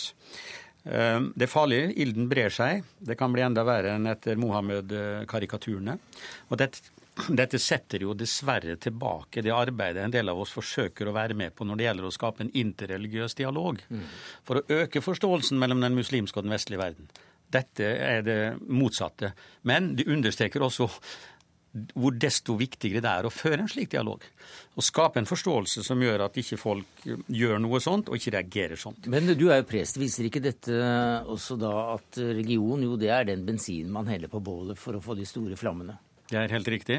[0.85, 1.81] Eh, det er farlig.
[2.01, 2.85] Ilden brer seg.
[2.99, 5.97] Det kan bli enda verre enn etter Mohammed-karikaturene.
[6.49, 6.93] Og dette,
[7.27, 11.55] dette, setter jo dessverre tilbake det arbeidet en del av oss forsøker å være med
[11.55, 13.81] på når det gjelder å skape en interreligiøs dialog.
[13.89, 14.09] Mm.
[14.47, 17.09] For å øke forståelsen mellom den muslimske og den vestlige verden.
[17.55, 19.31] Dette er det motsatte.
[19.69, 20.89] Men det understreker også
[21.93, 24.23] hvor desto viktigere det er å føre en slik dialog.
[24.75, 28.79] Og skape en forståelse som gjør at ikke folk gjør noe sånt, og ikke reagerer
[28.79, 29.09] sånt.
[29.11, 29.99] Men du er jo prest.
[29.99, 30.79] Viser ikke dette
[31.31, 35.03] også da at religion jo det er den bensinen man heller på bålet for å
[35.03, 35.97] få de store flammene?
[36.25, 36.95] Det er helt riktig.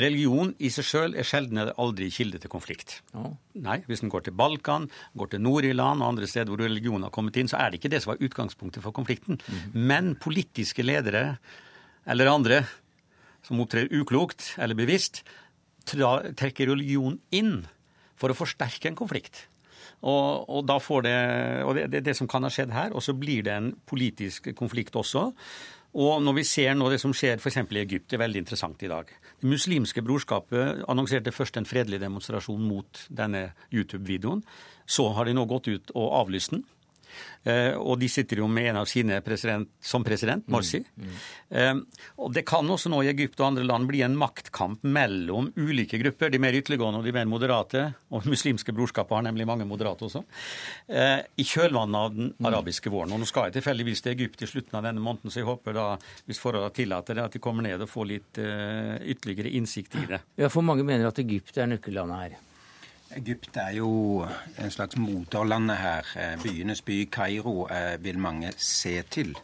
[0.00, 3.00] Religion i seg sjøl er sjelden eller aldri kilde til konflikt.
[3.12, 3.26] Ja.
[3.66, 7.12] Nei, Hvis en går til Balkan, går til Nord-Irland og andre steder hvor religion har
[7.12, 9.42] kommet inn, så er det ikke det som var utgangspunktet for konflikten.
[9.44, 9.76] Mm.
[9.76, 11.36] Men politiske ledere
[12.08, 12.62] eller andre
[13.46, 15.22] som opptrer uklokt eller bevisst,
[15.86, 17.62] trekker religion inn
[18.18, 19.46] for å forsterke en konflikt.
[20.02, 21.18] Og, og, da får det,
[21.66, 24.50] og det, det, det som kan ha skjedd her, og så blir det en politisk
[24.58, 25.28] konflikt også.
[25.92, 27.58] Og når vi ser nå det som skjer f.eks.
[27.60, 29.10] i Egypt, det er veldig interessant i dag.
[29.42, 34.40] Det muslimske brorskapet annonserte først en fredelig demonstrasjon mot denne YouTube-videoen.
[34.88, 36.64] Så har de nå gått ut og avlyst den.
[37.42, 40.78] Eh, og de sitter jo med en av sine president, som president, Morsi.
[40.94, 41.14] Mm,
[41.50, 41.80] mm.
[42.22, 45.98] Og det kan også nå i Egypt og andre land bli en maktkamp mellom ulike
[45.98, 47.84] grupper, de mer ytterliggående og de mer moderate.
[48.14, 50.22] Og muslimske brorskapet har nemlig mange moderate også.
[50.86, 52.50] Eh, I kjølvannet av den mm.
[52.52, 53.16] arabiske våren.
[53.16, 55.76] Og nå skal jeg tilfeldigvis til Egypt i slutten av denne måneden, så jeg håper
[55.76, 55.88] da,
[56.30, 60.22] hvis forholdene tillater det, at de kommer ned og får litt ytterligere innsikt i det.
[60.40, 62.40] Ja, for mange mener at Egypt er nøkkellandet her.
[63.16, 64.24] Egypt er jo
[64.58, 66.06] en slags moderlandet her.
[66.16, 69.36] Eh, byenes by Kairo eh, vil mange se til.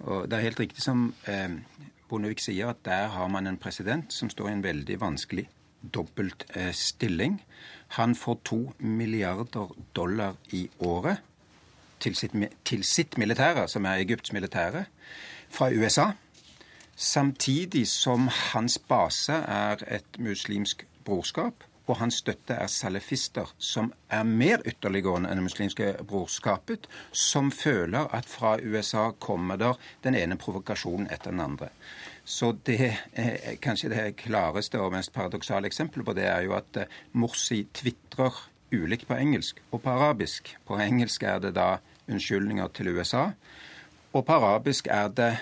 [0.00, 1.50] Og det er helt riktig som eh,
[2.08, 5.48] Bondevik sier, at der har man en president som står i en veldig vanskelig
[5.94, 7.38] dobbelt stilling.
[7.96, 11.22] Han får to milliarder dollar i året
[12.00, 14.84] til sitt, til sitt militære, som er Egypts militære,
[15.50, 16.10] fra USA.
[16.96, 24.26] Samtidig som hans base er et muslimsk brorskap og hans støtte er salafister, som er
[24.26, 30.38] mer ytterliggående enn det muslimske brorskapet, som føler at fra USA kommer der den ene
[30.38, 31.70] provokasjonen etter den andre.
[32.24, 36.76] Så det, eh, kanskje det klareste og mest paradoksale eksempelet på det er jo at
[36.76, 38.36] eh, Morsi tvitrer
[38.70, 40.56] ulikt på engelsk og på arabisk.
[40.66, 43.30] På engelsk er det da unnskyldninger til USA,
[44.12, 45.32] og på arabisk er det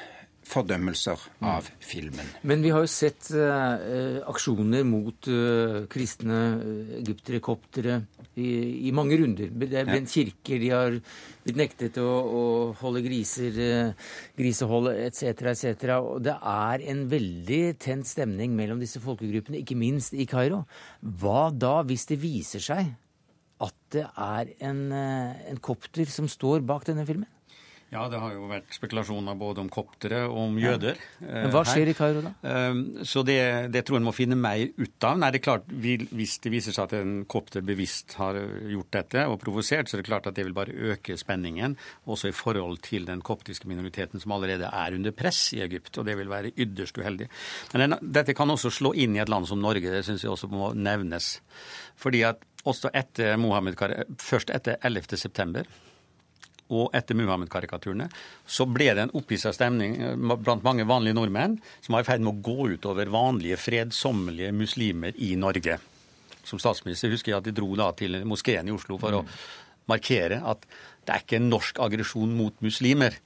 [0.49, 2.29] fordømmelser av filmen.
[2.49, 6.39] Men vi har jo sett uh, aksjoner mot uh, kristne
[7.01, 7.99] egyptere,
[8.39, 8.49] i,
[8.89, 9.51] i, mange runder.
[9.51, 10.99] Det er brent kirker, de har
[11.45, 12.45] blitt nektet å, å
[12.81, 15.97] holde griser, uh, grisehold etc., etc.
[15.99, 20.65] Og det er en veldig tent stemning mellom disse folkegruppene, ikke minst i Kairo.
[21.03, 22.95] Hva da hvis det viser seg
[23.59, 27.29] at det er en, en kopter som står bak denne filmen?
[27.89, 30.99] Ja, det har jo vært spekulasjoner både om koptere og om jøder.
[31.23, 31.45] Ja.
[31.47, 32.33] Men hva eh, skjer i Kairo da?
[32.45, 33.39] Ehm, så det,
[33.73, 35.17] det, tror jeg en må finne mer ut av.
[35.17, 38.37] Nei, det er klart, Hvis det viser seg at en kopter bevisst har
[38.69, 42.29] gjort dette og provosert, så er det klart at det vil bare øke spenningen, også
[42.29, 45.97] i forhold til den koptiske minoriteten som allerede er under press i Egypt.
[45.97, 47.33] Og det vil være ytterst uheldig.
[47.73, 50.53] Men dette kan også slå inn i et land som Norge, det syns jeg også
[50.53, 51.39] må nevnes.
[51.97, 53.81] Fordi at også etter Mohammed,
[54.21, 55.65] først etter 11.
[56.69, 58.09] og etter Muhammed-karikaturene,
[58.47, 62.25] så ble det en opphissa stemning eh, blant mange vanlige nordmenn som var i ferd
[62.25, 65.79] med å gå utover vanlige, fredsommelige muslimer i Norge.
[66.45, 69.25] Som statsminister husker jeg at de dro da til moskeen i Oslo for å
[69.89, 70.65] markere at
[71.09, 73.17] det er ikke en norsk aggresjon mot muslimer.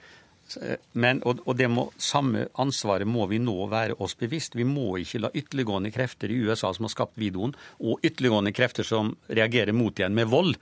[0.60, 4.56] Eh, men, og, og det må, samme ansvaret må vi nå være oss bevisst.
[4.58, 8.86] Vi må ikke la ytterliggående krefter i USA som har skapt videoen, og ytterliggående krefter
[8.86, 10.56] som reagerer mot igjen med vold,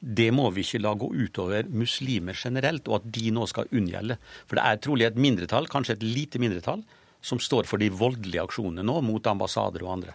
[0.00, 4.18] det må vi ikke la gå utover muslimer generelt, og at de nå skal unngjelde.
[4.46, 6.84] For det er trolig et mindretall, kanskje et lite mindretall,
[7.20, 10.14] som står for de voldelige aksjonene nå mot ambassader og andre.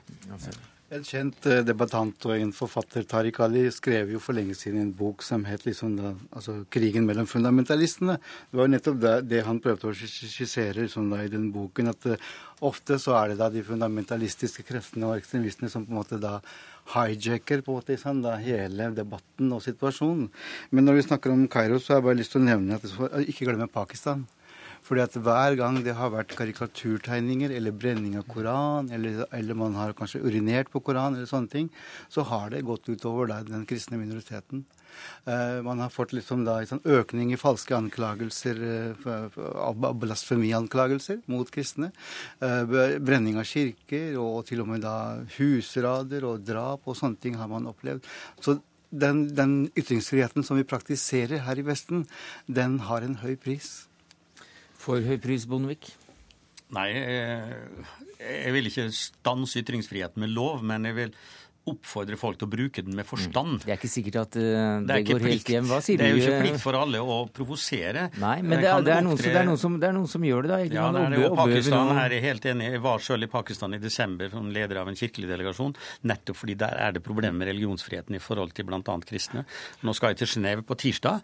[0.93, 4.91] En kjent eh, debattant og en forfatter, Tariq Ali, skrev jo for lenge siden en
[4.93, 8.19] bok som het liksom da, altså 'Krigen mellom fundamentalistene'.
[8.51, 11.89] Det var jo nettopp det, det han prøvde å skissere liksom da, i den boken.
[11.89, 12.29] At uh,
[12.61, 16.39] ofte så er det da de fundamentalistiske kreftene og ekstremistene som på en måte da
[16.91, 20.29] hijacker på en måte da, hele debatten og situasjonen.
[20.71, 23.27] Men når vi snakker om Kairo, så har jeg bare lyst til å nevne at
[23.27, 24.25] ikke glemme Pakistan.
[24.83, 29.77] Fordi at hver gang det har vært karikaturtegninger eller brenning av Koran, eller, eller, man
[29.79, 31.69] har kanskje urinert på Koran, eller sånne ting,
[32.11, 34.65] så har det gått utover den kristne minoriteten.
[35.27, 38.59] Uh, man har fått liksom da en sånn økning i falske anklagelser,
[39.05, 41.93] uh, blasfemianklagelser mot kristne.
[42.43, 44.97] Uh, brenning av kirker, og til og med da
[45.37, 48.07] husrader og drap og sånne ting har man opplevd.
[48.43, 48.59] Så
[48.93, 52.05] den, den ytringsfriheten som vi praktiserer her i Vesten,
[52.45, 53.87] den har en høy pris.
[54.77, 55.93] For høy pris, Bondevik?
[56.73, 57.69] Nei, jeg,
[58.23, 61.15] jeg vil ikke stanse ytringsfriheten med lov, men jeg vil
[61.69, 63.55] oppfordre folk til å bruke den med forstand.
[63.55, 63.61] Mm.
[63.63, 64.43] Det er ikke sikkert at uh,
[64.83, 65.69] det, det går helt hjem.
[65.69, 66.03] Hva sier du?
[66.03, 68.05] Det er jo ikke plikt for alle å provosere.
[68.19, 69.07] Nei, men det er, det, er er
[69.59, 70.59] som, det er, noen som, gjør det, da.
[70.67, 72.69] Ikke Ja, det er det, og Pakistan her er helt enig.
[72.75, 75.75] Jeg var selv i Pakistan i desember som leder av en kirkelig delegasjon,
[76.11, 78.97] nettopp fordi der er det problemer med religionsfriheten i forhold til bl.a.
[79.07, 79.45] kristne.
[79.87, 81.23] Nå skal jeg til Genéve på tirsdag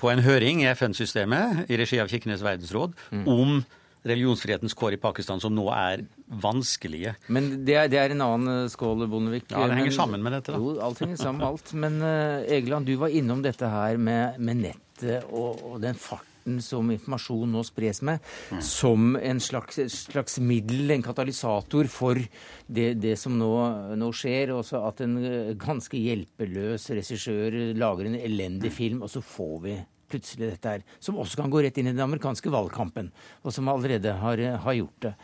[0.00, 3.24] på en høring i FN-systemet i regi av Kirkenes verdensråd mm.
[3.30, 3.58] om
[4.04, 6.04] religionsfrihetens kår i Pakistan som nå er
[6.44, 7.14] vanskelige.
[7.32, 9.48] Men det er, det er en annen eh, skål, Bondevik.
[9.50, 10.60] Ja, det henger men, sammen med dette, da.
[10.60, 11.74] Jo, alt henger sammen med alt.
[11.86, 16.60] Men uh, Egeland, du var innom dette her med, med nettet og, og, den farten
[16.60, 18.20] som informasjon nå spres med,
[18.52, 18.60] mm.
[18.64, 22.20] som en slags, slags, middel, en katalysator for
[22.66, 23.50] det, det som nå,
[23.96, 24.52] nå, skjer.
[24.58, 29.78] Også at en eh, ganske hjelpeløs regissør lager en elendig film, og så får vi
[30.14, 33.10] plutselig dette her, som også kan gå rett inn i den amerikanske valgkampen,
[33.42, 35.14] og som allerede har, har gjort det.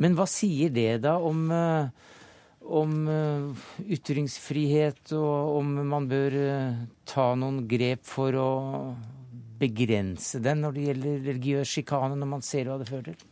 [0.00, 1.88] Men hva sier det da om, eh,
[2.72, 3.66] om eh,
[3.96, 8.52] ytringsfrihet, og om man bør eh, ta noen grep for å
[9.62, 13.28] begrense den når det gjelder religiøs sjikane, når man ser hva det fører til?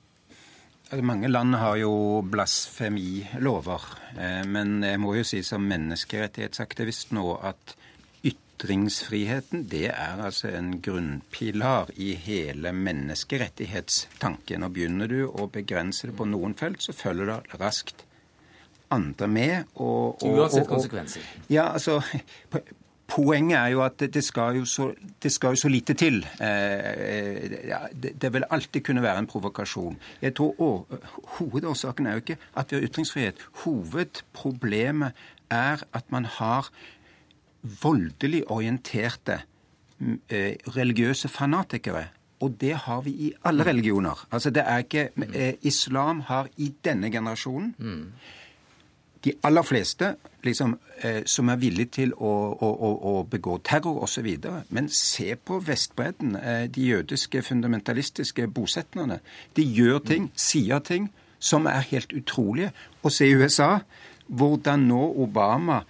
[0.91, 1.93] Altså, mange land har jo
[2.27, 3.85] blasfemilover,
[4.51, 7.77] men jeg må jo si som menneskerettighetsaktivist nå at
[8.61, 14.67] Ytringsfriheten det er altså en grunnpilar i hele menneskerettighetstanken.
[14.67, 18.05] Og begynner du å begrense det på noen felt, så følger det raskt
[18.93, 19.65] andre med.
[19.77, 21.25] Og, og, Uansett konsekvenser.
[21.49, 22.03] Ja, altså...
[23.11, 24.85] Poenget er jo at det skal jo så,
[25.27, 26.21] skal jo så lite til.
[26.39, 29.97] Eh, det, det, vil alltid kunne være en provokasjon.
[30.23, 31.01] Jeg tror også,
[31.41, 33.43] Hovedårsaken er jo ikke at vi har ytringsfrihet.
[33.65, 35.19] Hovedproblemet
[35.51, 36.71] er at man har
[37.63, 39.41] voldelig orienterte
[40.29, 42.07] eh, religiøse fanatikere.
[42.41, 44.27] Og det har vi i alle religioner.
[44.33, 47.75] Altså det er ikke, eh, Islam har i denne generasjonen
[49.25, 54.03] de aller fleste liksom, eh, som er villige til å, å, å, å begå terror
[54.05, 54.29] osv.
[54.73, 59.21] Men se på Vestbredden, eh, de jødiske fundamentalistiske bosetterne.
[59.57, 62.73] De gjør ting, sier ting, som er helt utrolige.
[63.03, 63.81] Og se i USA,
[64.29, 65.83] hvordan nå Obama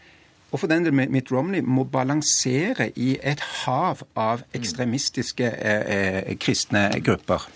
[0.50, 6.30] og for den del Mitt Romney må balansere i et hav av ekstremistiske eh, eh,
[6.42, 7.46] kristne grupper.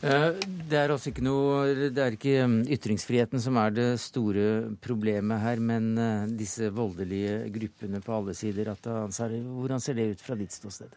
[0.00, 0.30] Eh,
[0.70, 4.46] det er altså ikke noe Det er ikke um, ytringsfriheten som er det store
[4.80, 8.72] problemet her, men eh, disse voldelige gruppene på alle sider.
[8.72, 10.96] Hvordan ser det ut fra ditt ståsted?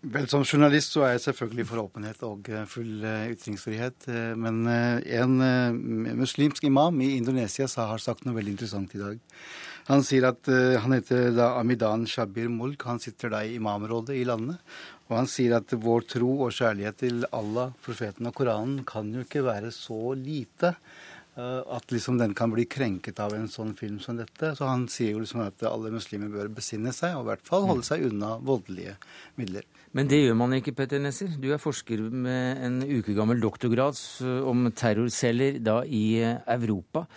[0.00, 4.06] Vel, Som journalist så er jeg selvfølgelig for åpenhet og full ytringsfrihet.
[4.40, 5.34] Men en
[6.16, 9.20] muslimsk imam i Indonesia har sagt noe veldig interessant i dag.
[9.90, 12.84] Han sier at han heter da Amidan Shabir Mulk.
[12.86, 14.62] Han sitter da i imamrådet i landet.
[15.10, 19.24] Og han sier at vår tro og kjærlighet til Allah, profeten og Koranen kan jo
[19.24, 23.98] ikke være så lite uh, at liksom den kan bli krenket av en sånn film
[24.02, 24.52] som dette.
[24.54, 27.66] Så han sier jo liksom at alle muslimer bør besinne seg, og i hvert fall
[27.66, 28.94] holde seg unna voldelige
[29.40, 29.66] midler.
[29.98, 31.34] Men det gjør man ikke, Petter Nesser.
[31.42, 33.98] Du er forsker med en uke gammel doktorgrad
[34.46, 37.08] om terrorceller da i Europa.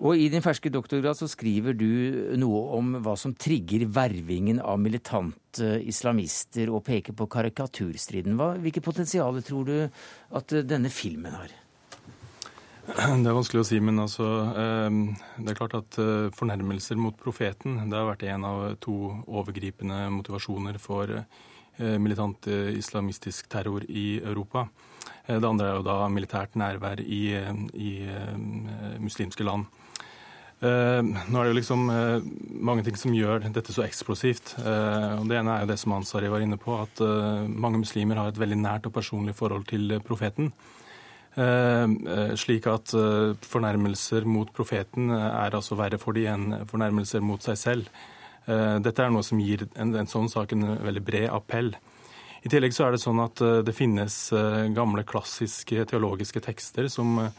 [0.00, 1.88] Og I din ferske doktorgrad så skriver du
[2.40, 8.38] noe om hva som trigger vervingen av militante islamister, og peker på karikaturstriden.
[8.40, 9.74] Hva, hvilke potensial tror du
[10.40, 11.52] at denne filmen har?
[12.90, 14.26] Det er vanskelig å si, men altså,
[14.58, 15.02] ehm,
[15.38, 18.94] det er klart at eh, fornærmelser mot profeten det har vært en av to
[19.28, 24.66] overgripende motivasjoner for eh, militant eh, islamistisk terror i Europa.
[25.28, 27.22] Det andre er jo da militært nærvær i,
[27.78, 27.90] i
[28.98, 29.68] muslimske land.
[30.60, 32.24] Uh, nå er det jo liksom uh,
[32.68, 34.58] mange ting som gjør dette så eksplosivt.
[34.60, 37.00] Uh, og Det ene er jo det som Ansari var inne på, at
[37.48, 40.52] mange muslimer har et veldig nært og personlig forhold til profeten.
[42.36, 42.90] slik at
[43.46, 47.86] fornærmelser mot profeten er altså verre for de enn fornærmelser mot seg selv.
[48.82, 51.70] dette er noe som gir en, en, sånn sak en veldig bred appell.
[52.42, 54.32] I tillegg så er det sånn at det finnes
[54.74, 57.30] gamle klassiske teologiske tekster som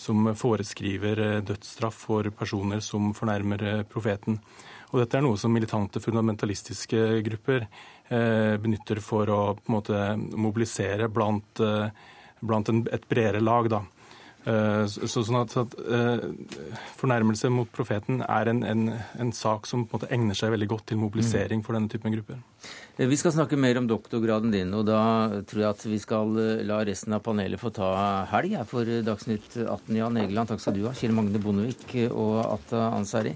[0.00, 4.38] som foreskriver eh, dødsstraff for personer som fornærmer eh, profeten.
[4.90, 9.40] Og dette er noe som militante fundamentalistiske grupper eh, benytter for å
[9.70, 11.62] måte mobilisere blant,
[12.40, 13.70] blant en, et bredere lag.
[13.70, 13.84] da.
[14.40, 15.74] Så, sånn at, at
[16.96, 18.86] Fornærmelse mot profeten er en, en,
[19.20, 22.40] en, sak som på en egner seg veldig godt til mobilisering for denne typen grupper.
[23.00, 25.00] Eh, vi skal snakke mer om doktorgraden din, og da
[25.48, 27.88] tror jeg at vi skal eh, la resten av panelet få ta
[28.28, 29.96] helg for Dagsnytt 18.
[29.96, 30.92] Jan Egeland, takk skal du ha.
[30.96, 33.32] Kjell Magne Bondevik og Atta Ansari.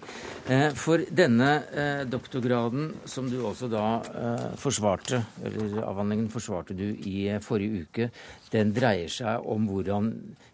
[0.52, 1.52] Eh, for denne
[2.10, 3.84] doktorgraden, som du også da
[4.60, 8.08] forsvarte, eller avhandlingen forsvarte du i forrige uke,
[8.52, 10.10] den dreier seg om hvordan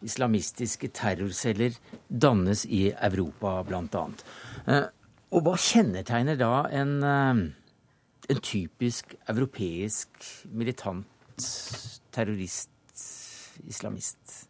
[0.07, 1.75] islamistiske terrorceller
[2.09, 4.25] dannes i Europa, blant annet.
[5.31, 6.95] Og hva kjennetegner da en
[8.31, 10.23] en typisk europeisk
[10.53, 11.07] militant
[12.15, 12.71] terrorist,
[13.67, 14.47] islamist?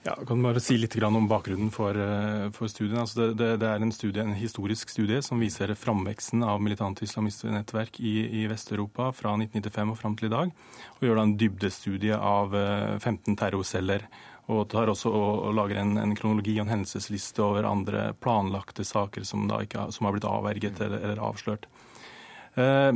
[0.00, 2.96] Ja, jeg kan bare si litt om bakgrunnen for, eh, for studien.
[3.02, 8.00] Altså det, det, er en, studie, en, historisk studie som viser framveksten av militante islamistnettverk
[8.00, 10.54] i, i Vest-Europa fra 1995 og fram til i dag.
[10.96, 14.08] Og gjør da en dybdestudie av 15 eh, terrorceller.
[14.50, 18.88] Og tar også og, og lager en, en, kronologi og en hendelsesliste over andre planlagte
[18.88, 21.68] saker som, ikke, som har blitt avverget eller, eller avslørt.
[22.58, 22.92] Eh,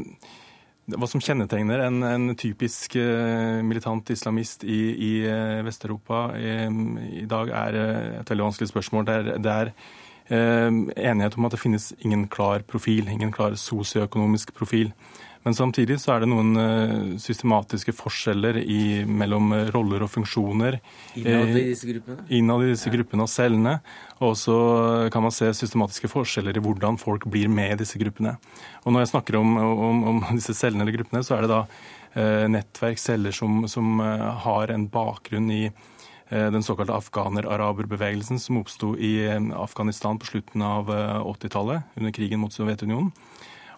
[0.94, 6.50] hva som kjennetegner en, en typisk uh, militant islamist i, i uh, Vest-Europa i,
[7.22, 7.78] i, dag, er
[8.18, 9.06] et veldig vanskelig spørsmål.
[9.08, 9.72] Det er, det er
[10.28, 14.92] enighet om at det finnes ingen klar profil, ingen klar sosioøkonomisk profil.
[15.44, 20.78] Men samtidig så er det noen eh, systematiske forskjeller i, mellom eh, roller og funksjoner.
[21.20, 22.24] Innad i disse gruppene?
[22.32, 22.94] Innad i disse ja.
[22.96, 23.74] gruppene og cellene.
[24.24, 24.56] Og så
[25.12, 28.38] kan man se systematiske forskjeller i hvordan folk blir med i disse gruppene.
[28.84, 31.60] Og når jeg snakker om, om, om disse cellene eller gruppene, så er det da
[32.14, 38.62] eh, nettverk, celler, som, som eh, har en bakgrunn i eh, den såkalte afghaner-araberbevegelsen som
[38.62, 40.88] oppsto i Afghanistan på slutten av
[41.36, 43.12] 80-tallet, under krigen mot Sovjetunionen.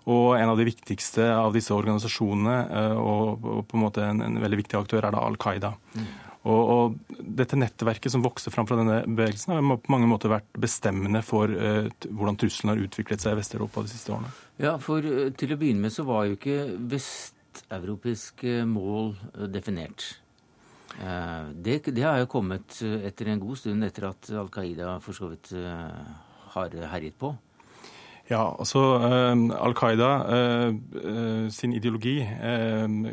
[0.07, 4.39] Og en av de viktigste av disse organisasjonene, eh, og, på en måte en, en
[4.43, 5.73] veldig viktig aktør, er da Al Qaida.
[5.97, 6.07] Mm.
[6.47, 10.47] Og, og, dette nettverket som vokste fram fra denne bevegelsen, har på mange måter vært
[10.63, 14.31] bestemmende for uh, hvordan trusselen har utviklet seg i Vest-Europa de siste årene.
[14.63, 16.61] Ja, for uh, til å begynne med så var jo ikke
[16.95, 20.13] vesteuropeiske mål uh, definert.
[20.97, 25.27] Det, det, har jo kommet etter en god stund etter at Al Qaida for så
[25.29, 25.51] vidt
[26.55, 27.35] har herjet på.
[28.27, 30.09] Ja, altså Al Qaida
[31.55, 32.17] sin ideologi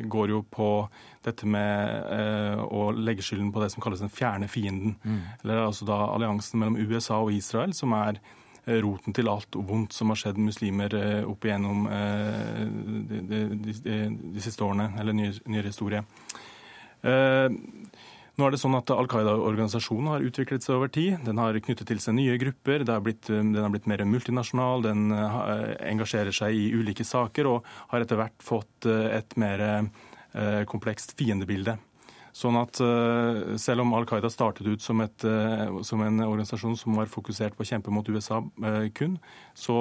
[0.10, 0.70] går jo på
[1.24, 4.96] dette med å legge skylden på det som kalles den fjerne fienden.
[5.04, 5.20] Mm.
[5.44, 8.18] Eller altså da alliansen mellom USA og Israel, som er
[8.82, 10.98] roten til alt vondt som har skjedd muslimer
[11.30, 11.86] opp igjennom
[13.12, 14.00] de, de, de,
[14.34, 16.02] de siste årene, eller nyere, historie.
[16.02, 16.04] historie.
[18.34, 21.20] Nå er det sånn at Al Qaida-organisasjonen har utviklet seg over tid.
[21.28, 25.14] Den har knyttet til seg nye grupper, er blitt, den har blitt mer multinasjonal, den
[25.14, 30.64] eh, engasjerer seg i ulike saker og har etter hvert fått eh, et mer eh,
[30.70, 31.78] komplekst fiendebilde.
[32.34, 32.80] Sånn at
[33.62, 35.22] Selv om Al Qaida startet ut som, et,
[35.86, 38.40] som, en organisasjon som var fokusert på å kjempe mot USA
[38.98, 39.20] kun,
[39.54, 39.76] så,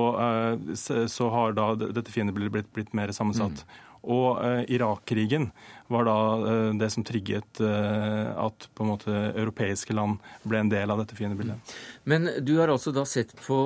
[0.76, 3.64] så har da dette fiendebildet blitt, blitt mer sammensatt.
[3.64, 3.80] Mm.
[4.02, 5.48] Og eh, Irak-krigen
[5.92, 6.16] var da
[6.50, 11.02] eh, det som trigget eh, at på en måte europeiske land ble en del av
[11.02, 11.74] dette fiendebildet.
[12.10, 13.58] Men du har altså da sett på,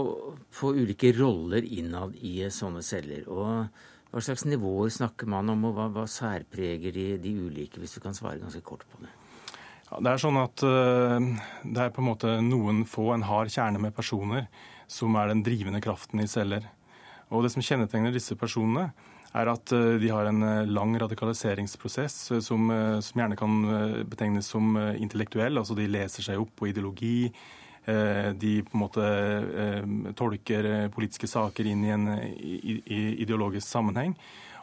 [0.59, 3.25] på ulike roller innad i sånne celler.
[3.33, 3.85] og
[4.17, 8.01] hva slags nivåer snakker man om, og hva, hva særpreger de, de, ulike, hvis du
[8.01, 9.11] kan svare ganske kort på det?
[9.91, 11.27] Ja, det er sånn at uh,
[11.67, 14.47] det er på en måte noen få, en hard kjerne med personer,
[14.89, 16.65] som er den drivende kraften i celler.
[17.29, 18.89] Og det som kjennetegner disse personene,
[19.37, 22.71] er at eh, de har en eh, lang radikaliseringsprosess eh, som,
[23.03, 23.61] som gjerne kan
[24.09, 25.59] betegnes som intellektuell.
[25.61, 27.31] Altså de leser seg opp på ideologi.
[27.87, 29.03] De på en måte
[30.19, 32.09] tolker politiske saker inn i en
[33.23, 34.17] ideologisk sammenheng.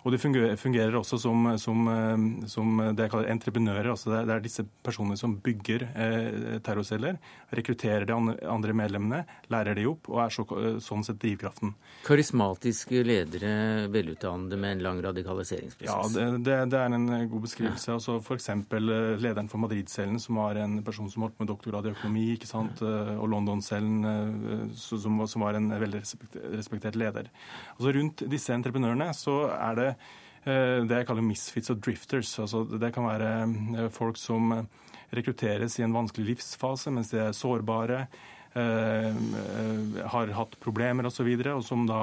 [0.04, 3.90] Og de fungerer, fungerer også som, som, eh, som, det jeg kaller entreprenører.
[3.94, 7.20] altså Det er, det er disse personene som bygger eh, terrorceller,
[7.56, 9.22] rekrutterer de andre medlemmene,
[9.54, 10.46] lærer de opp og er så,
[10.84, 11.72] sånn sett drivkraften.
[12.04, 13.54] Karismatiske ledere,
[13.94, 15.88] velutdannede med en lang radikaliseringsprosess?
[15.88, 17.94] Ja, det, det, det er en eh, god beskrivelse.
[17.94, 17.98] Ja.
[18.02, 18.50] Altså F.eks.
[18.52, 18.90] Eh,
[19.24, 22.82] lederen for Madrid-cellen, som var en person som holdt med doktorgrad i økonomi, ikke sant?
[22.84, 26.02] og London-cellen, som, som, var en veldig
[26.58, 27.30] respektert leder.
[27.78, 29.93] Altså Rundt disse entreprenørene så er det Eh,
[30.44, 32.34] det jeg kaller misfits og drifters.
[32.44, 33.32] Altså, det kan være
[33.80, 34.64] eh, folk som eh,
[35.16, 38.08] rekrutteres i en vanskelig livsfase mens de er sårbare.
[38.54, 42.02] har hatt problemer osv., og, så videre, og som da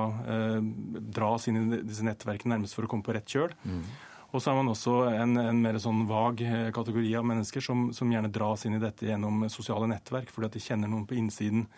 [1.14, 3.52] dras inn i disse nettverkene nærmest for å komme på rett kjøl.
[3.62, 3.84] Mm.
[4.32, 6.42] Og så er man også en, en, mer sånn vag
[6.74, 10.58] kategori av mennesker som, som, gjerne dras inn i dette gjennom sosiale nettverk, fordi at
[10.58, 11.68] de kjenner noen på innsiden.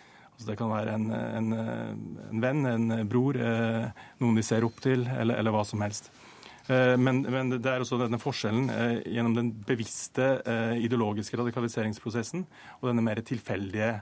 [0.42, 1.54] Altså det kan være en, en,
[2.32, 3.38] en venn, en bror,
[4.18, 6.10] noen de ser opp til, eller, eller hva som helst.
[6.70, 12.44] Eh, men, men, det er også denne forskjellen eh, gjennom den bevisste eh, ideologiske radikaliseringsprosessen
[12.80, 13.94] og denne mer tilfeldige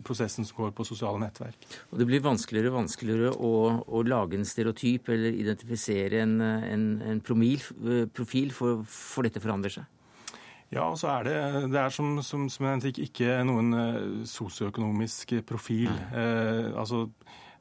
[0.00, 1.66] prosessen som går på sosiale nettverk.
[1.92, 3.50] Og Det blir vanskeligere og vanskeligere å,
[3.84, 7.60] å lage en stereotyp eller identifisere en, en, en promil,
[8.16, 9.99] profil, for, for, dette forandrer seg?
[10.70, 11.38] Ja, og så er det,
[11.72, 13.74] det er som, som, som jeg nevnte, ikke noen
[14.30, 15.90] sosioøkonomisk profil.
[16.14, 17.08] Eh, altså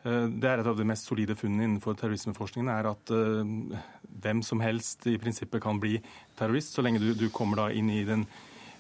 [0.03, 3.80] Eh, det er et av de mest solide funnene innenfor terrorismeforskningen er at eh,
[4.24, 5.97] hvem som helst i prinsippet kan bli
[6.39, 8.24] terrorist, så lenge du, du kommer da inn i, den,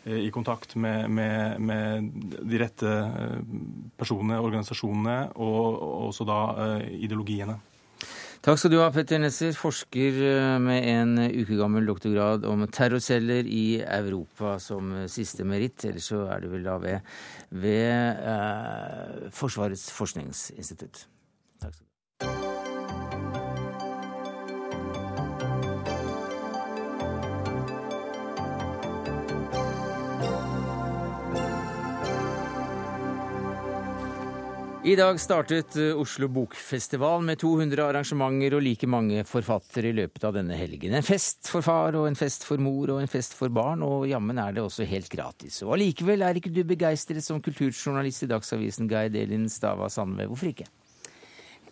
[0.05, 2.09] eh, i kontakt med, med, med,
[2.39, 3.35] de rette uh,
[3.99, 6.39] personene, organisasjonene og også da
[6.87, 7.59] ideologiene.
[8.39, 10.15] Takk skal du ha, Petter Nesser, forsker
[10.63, 15.83] med en uke gammel doktorgrad om terrorceller i Europa som siste meritt.
[15.89, 17.09] Eller så er du vel da ved,
[17.51, 21.03] ved eh, Forsvarets forskningsinstitutt.
[34.89, 40.23] I dag startet eh, Oslo Bokfestival med 200 arrangementer og like mange forfattere i løpet
[40.25, 40.95] av denne helgen.
[40.97, 44.07] En fest for far og en fest for mor og en fest for barn, og
[44.09, 45.61] jammen er det også helt gratis.
[45.61, 50.25] Og allikevel er ikke du begeistret som kulturjournalist i Dagsavisen, Geir Delin Stava Sandve.
[50.31, 50.65] Hvorfor ikke?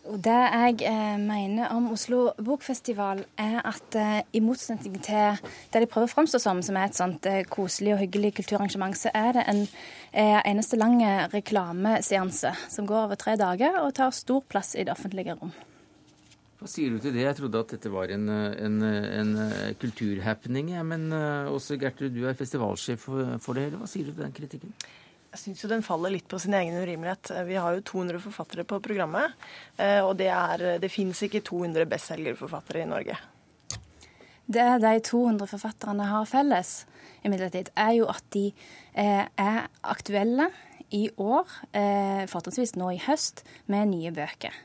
[0.08, 5.36] Det jeg eh, mener om Oslo Bokfestival, er at eh, i motsetning til
[5.74, 8.96] det de prøver å framstå som, som er et sånt eh, koselig og hyggelig kulturarrangement,
[8.96, 11.02] så er det en eh, eneste lang
[11.34, 15.52] reklameseanse som går over tre dager og tar stor plass i det offentlige rom.
[16.58, 17.26] Hva sier du til det?
[17.26, 19.34] Jeg trodde at dette var en, en, en
[19.82, 20.72] kulturhappening.
[20.78, 23.82] Ja, men eh, også Gertrud, du er festivalsjef for, for det hele.
[23.84, 24.72] Hva sier du til den kritikken?
[25.38, 27.30] Jeg syns jo den faller litt på sin egen urimelighet.
[27.46, 29.36] Vi har jo 200 forfattere på programmet,
[29.78, 33.18] eh, og det, er, det fins ikke 200 bestselgerforfattere i Norge.
[34.50, 36.72] Det de 200 forfatterne har felles,
[37.22, 40.50] imidlertid, er jo at de eh, er aktuelle
[40.90, 44.58] i år, eh, fortrinnsvis nå i høst, med nye bøker.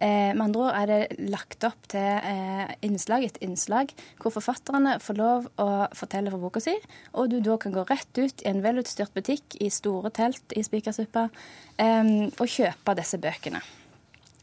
[0.00, 3.92] Eh, med andre ord er det lagt opp til eh, innslag etter innslag,
[4.22, 6.72] hvor forfatterne får lov å fortelle fra boka si,
[7.12, 10.64] og du da kan gå rett ut i en velutstyrt butikk i store telt i
[10.64, 11.28] Spikersuppa
[11.76, 13.60] eh, og kjøpe disse bøkene.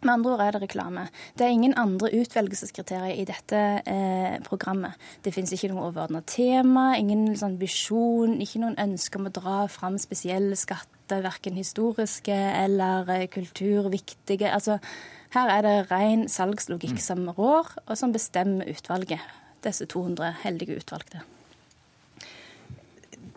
[0.05, 1.08] Med andre ord er det reklame.
[1.34, 4.93] Det er ingen andre utvelgelseskriterier i dette eh, programmet.
[5.26, 9.58] Det finnes ikke noe overordna tema, ingen sånn visjon, ikke noen ønske om å dra
[9.74, 14.51] fram spesielle skatter, verken historiske eller kulturviktige.
[14.53, 14.78] Altså,
[15.36, 17.03] her er det ren salgslogikk mm.
[17.03, 19.23] som rår, og som bestemmer utvalget.
[19.65, 21.23] Disse 200 heldige utvalgte.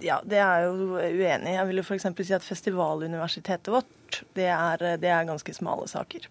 [0.00, 1.56] Ja, det er jeg jo uenig i.
[1.56, 2.06] Jeg vil jo f.eks.
[2.22, 6.28] si at festivaluniversitetet vårt, det er, det er ganske smale saker.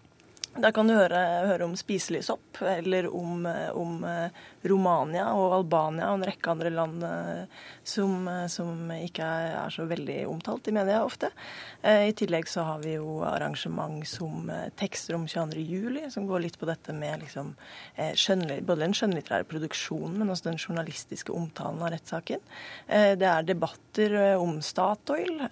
[0.58, 2.24] Da kan du høre, høre om spiselig
[2.60, 3.46] eller om,
[3.78, 4.00] om,
[4.62, 10.18] Romania og Albania og en rekke andre land eh, som, som ikke er så veldig
[10.28, 11.30] omtalt i media ofte.
[11.80, 15.62] Eh, I tillegg så har vi jo arrangement som eh, tekster om 22.
[15.64, 17.54] juli, som går litt på dette med liksom,
[17.96, 22.42] både den skjønnlitterære produksjonen, men også den journalistiske omtalen av rettssaken.
[22.90, 25.42] Det er debatter om Statoil,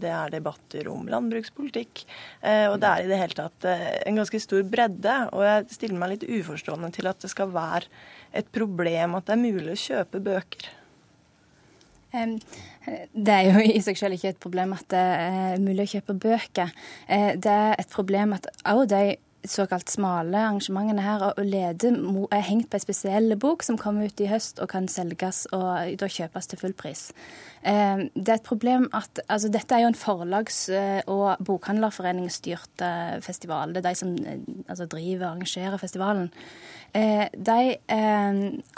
[0.00, 2.02] det er debatter om landbrukspolitikk,
[2.70, 5.16] og det er i det hele tatt en ganske stor bredde.
[5.36, 7.88] Og jeg stiller meg litt uforstående til at det skal være
[8.36, 10.70] et problem at det er mulig å kjøpe bøker.
[12.10, 16.16] Det er jo i seg selv ikke et problem at det er mulig å kjøpe
[16.24, 16.72] bøker.
[17.06, 19.02] Eh, det er et problem at også de
[19.48, 21.92] såkalt smale arrangementene her og Lede
[22.32, 25.94] er hengt på en spesiell bok som kommer ut i høst og kan selges og
[26.00, 27.10] da kjøpes til full pris.
[27.62, 32.84] Eh, det er et problem at altså Dette er jo en forlags- eh, og bokhandlerforeningsstyrt
[33.20, 33.74] festival.
[33.74, 34.16] Det er de som
[34.68, 36.30] altså, driver og arrangerer festivalen.
[36.92, 37.76] De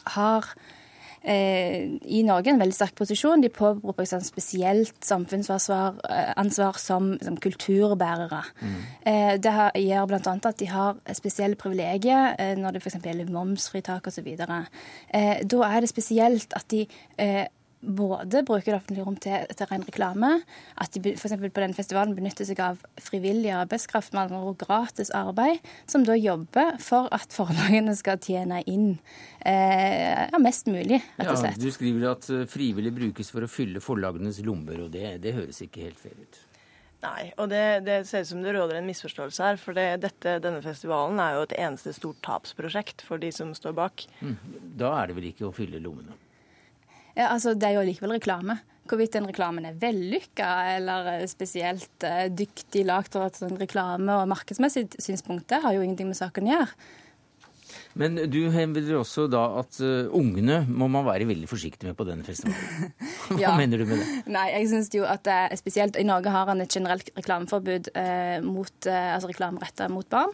[0.06, 0.81] har Eh,
[1.22, 3.42] i Norge en veldig sterk posisjon.
[3.44, 8.42] De påberoper seg spesielt samfunnsansvar eh, som, som kulturbærere.
[8.60, 8.76] Mm.
[9.06, 9.54] Eh, det
[9.84, 10.20] gjør bl.a.
[10.34, 13.00] at de har spesielle privilegier når det f.eks.
[13.04, 14.30] gjelder momsfritak osv.
[14.36, 16.86] Da er det spesielt at de
[17.82, 20.30] både bruker det offentlige rom til, til ren reklame,
[20.80, 21.34] at de f.eks.
[21.42, 25.58] på denne festivalen benytter seg av frivillig arbeidskraft, med andre gratis arbeid,
[25.90, 28.94] som da jobber for at forlagene skal tjene inn
[29.40, 31.58] eh, ja, mest mulig, rett og slett.
[31.58, 35.36] Ja, du skriver at eh, frivillig brukes for å fylle forlagenes lommer, og det, det
[35.36, 36.42] høres ikke helt fair ut.
[37.02, 39.56] Nei, og det, det, ser ut som det råder en misforståelse her.
[39.58, 43.74] For det, dette, denne festivalen er jo et eneste stort tapsprosjekt for de som står
[43.74, 44.04] bak.
[44.22, 44.36] Mm.
[44.78, 46.14] Da er det vel ikke å fylle lommene?
[47.16, 48.58] Altså, det er jo likevel reklame.
[48.88, 54.30] Hvorvidt den reklamen er vellykka eller spesielt uh, dyktig lagd fra et sånn reklame- og
[54.32, 56.90] markedsmessig synspunkt, det har jo ingenting med saken å gjøre.
[57.98, 62.06] Men du hevder også da at uh, ungene må man være veldig forsiktig med på
[62.08, 62.92] denne festivalen.
[63.28, 63.52] Hva ja.
[63.58, 64.06] mener du med det?
[64.32, 67.92] Nei, jeg synes jo at det er spesielt I Norge har han et generelt reklameforbud
[67.92, 70.32] uh, mot, uh, altså reklame retta mot barn.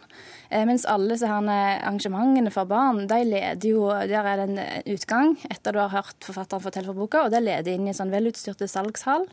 [0.69, 5.75] mens alle disse arrangementene for barn, de leder jo Der er det en utgang etter
[5.75, 8.69] du har hørt forfatteren fortelle for boka, og det leder inn i en sånn velutstyrte
[8.71, 9.27] salgshall,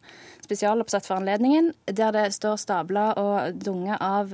[0.43, 4.34] spesialoppsatt for anledningen, der det står stabla og dunger av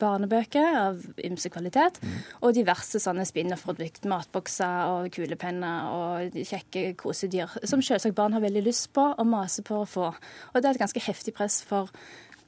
[0.00, 2.16] barnebøker av ymse kvalitet, mm.
[2.46, 8.16] og diverse masse sånne spinn og produkt, matbokser og kulepenner og kjekke kosedyr, som selvsagt
[8.18, 10.08] barn har veldig lyst på og maser på å få.
[10.10, 11.92] Og det er et ganske heftig press for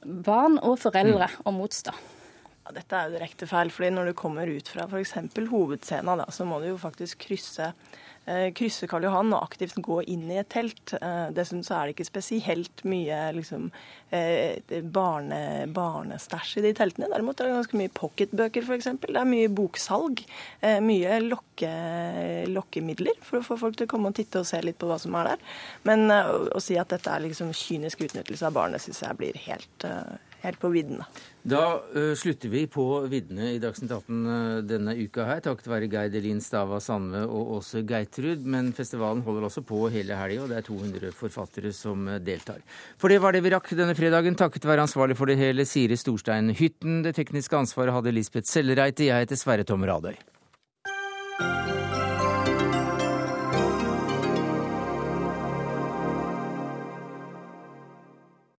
[0.03, 1.45] barn og foreldre mm.
[1.47, 1.95] å motstå.
[2.63, 5.15] Ja, dette er jo direkte feil, fordi når du kommer ut fra f.eks.
[5.47, 7.71] hovedscenen, så må du jo faktisk krysse
[8.55, 10.93] krysse Karl Johan og aktivt gå inn i et telt.
[10.95, 13.69] Eh, dessuten så er det ikke spesielt mye liksom,
[14.15, 17.09] eh, barne, barnestæsj i de teltene.
[17.11, 18.89] Derimot er det ganske mye pocketbøker, f.eks.
[19.03, 20.23] Det er mye boksalg.
[20.63, 21.71] Mye lokke,
[22.47, 24.99] lokkemidler for å få folk til å komme og titte og se litt på hva
[25.01, 25.47] som er der.
[25.83, 29.87] Men å si at dette er liksom kynisk utnyttelse av barnet, syns jeg blir helt
[30.43, 31.05] helt på viddene.
[31.43, 35.89] Da uh, slutter vi på viddene i Dagsnytt 18 uh, denne uka her, takket være
[35.91, 38.43] Geir Elin Stava Sandve og Åse Geitrud.
[38.47, 42.63] Men festivalen holder også på hele helga, og det er 200 forfattere som deltar.
[43.01, 45.99] For det var det vi rakk denne fredagen, takket være ansvarlig for det hele Siri
[45.99, 47.01] Storstein Hytten.
[47.07, 49.09] Det tekniske ansvaret hadde Lisbeth Sellereite.
[49.09, 50.15] Jeg heter Sverre Tom Radøy.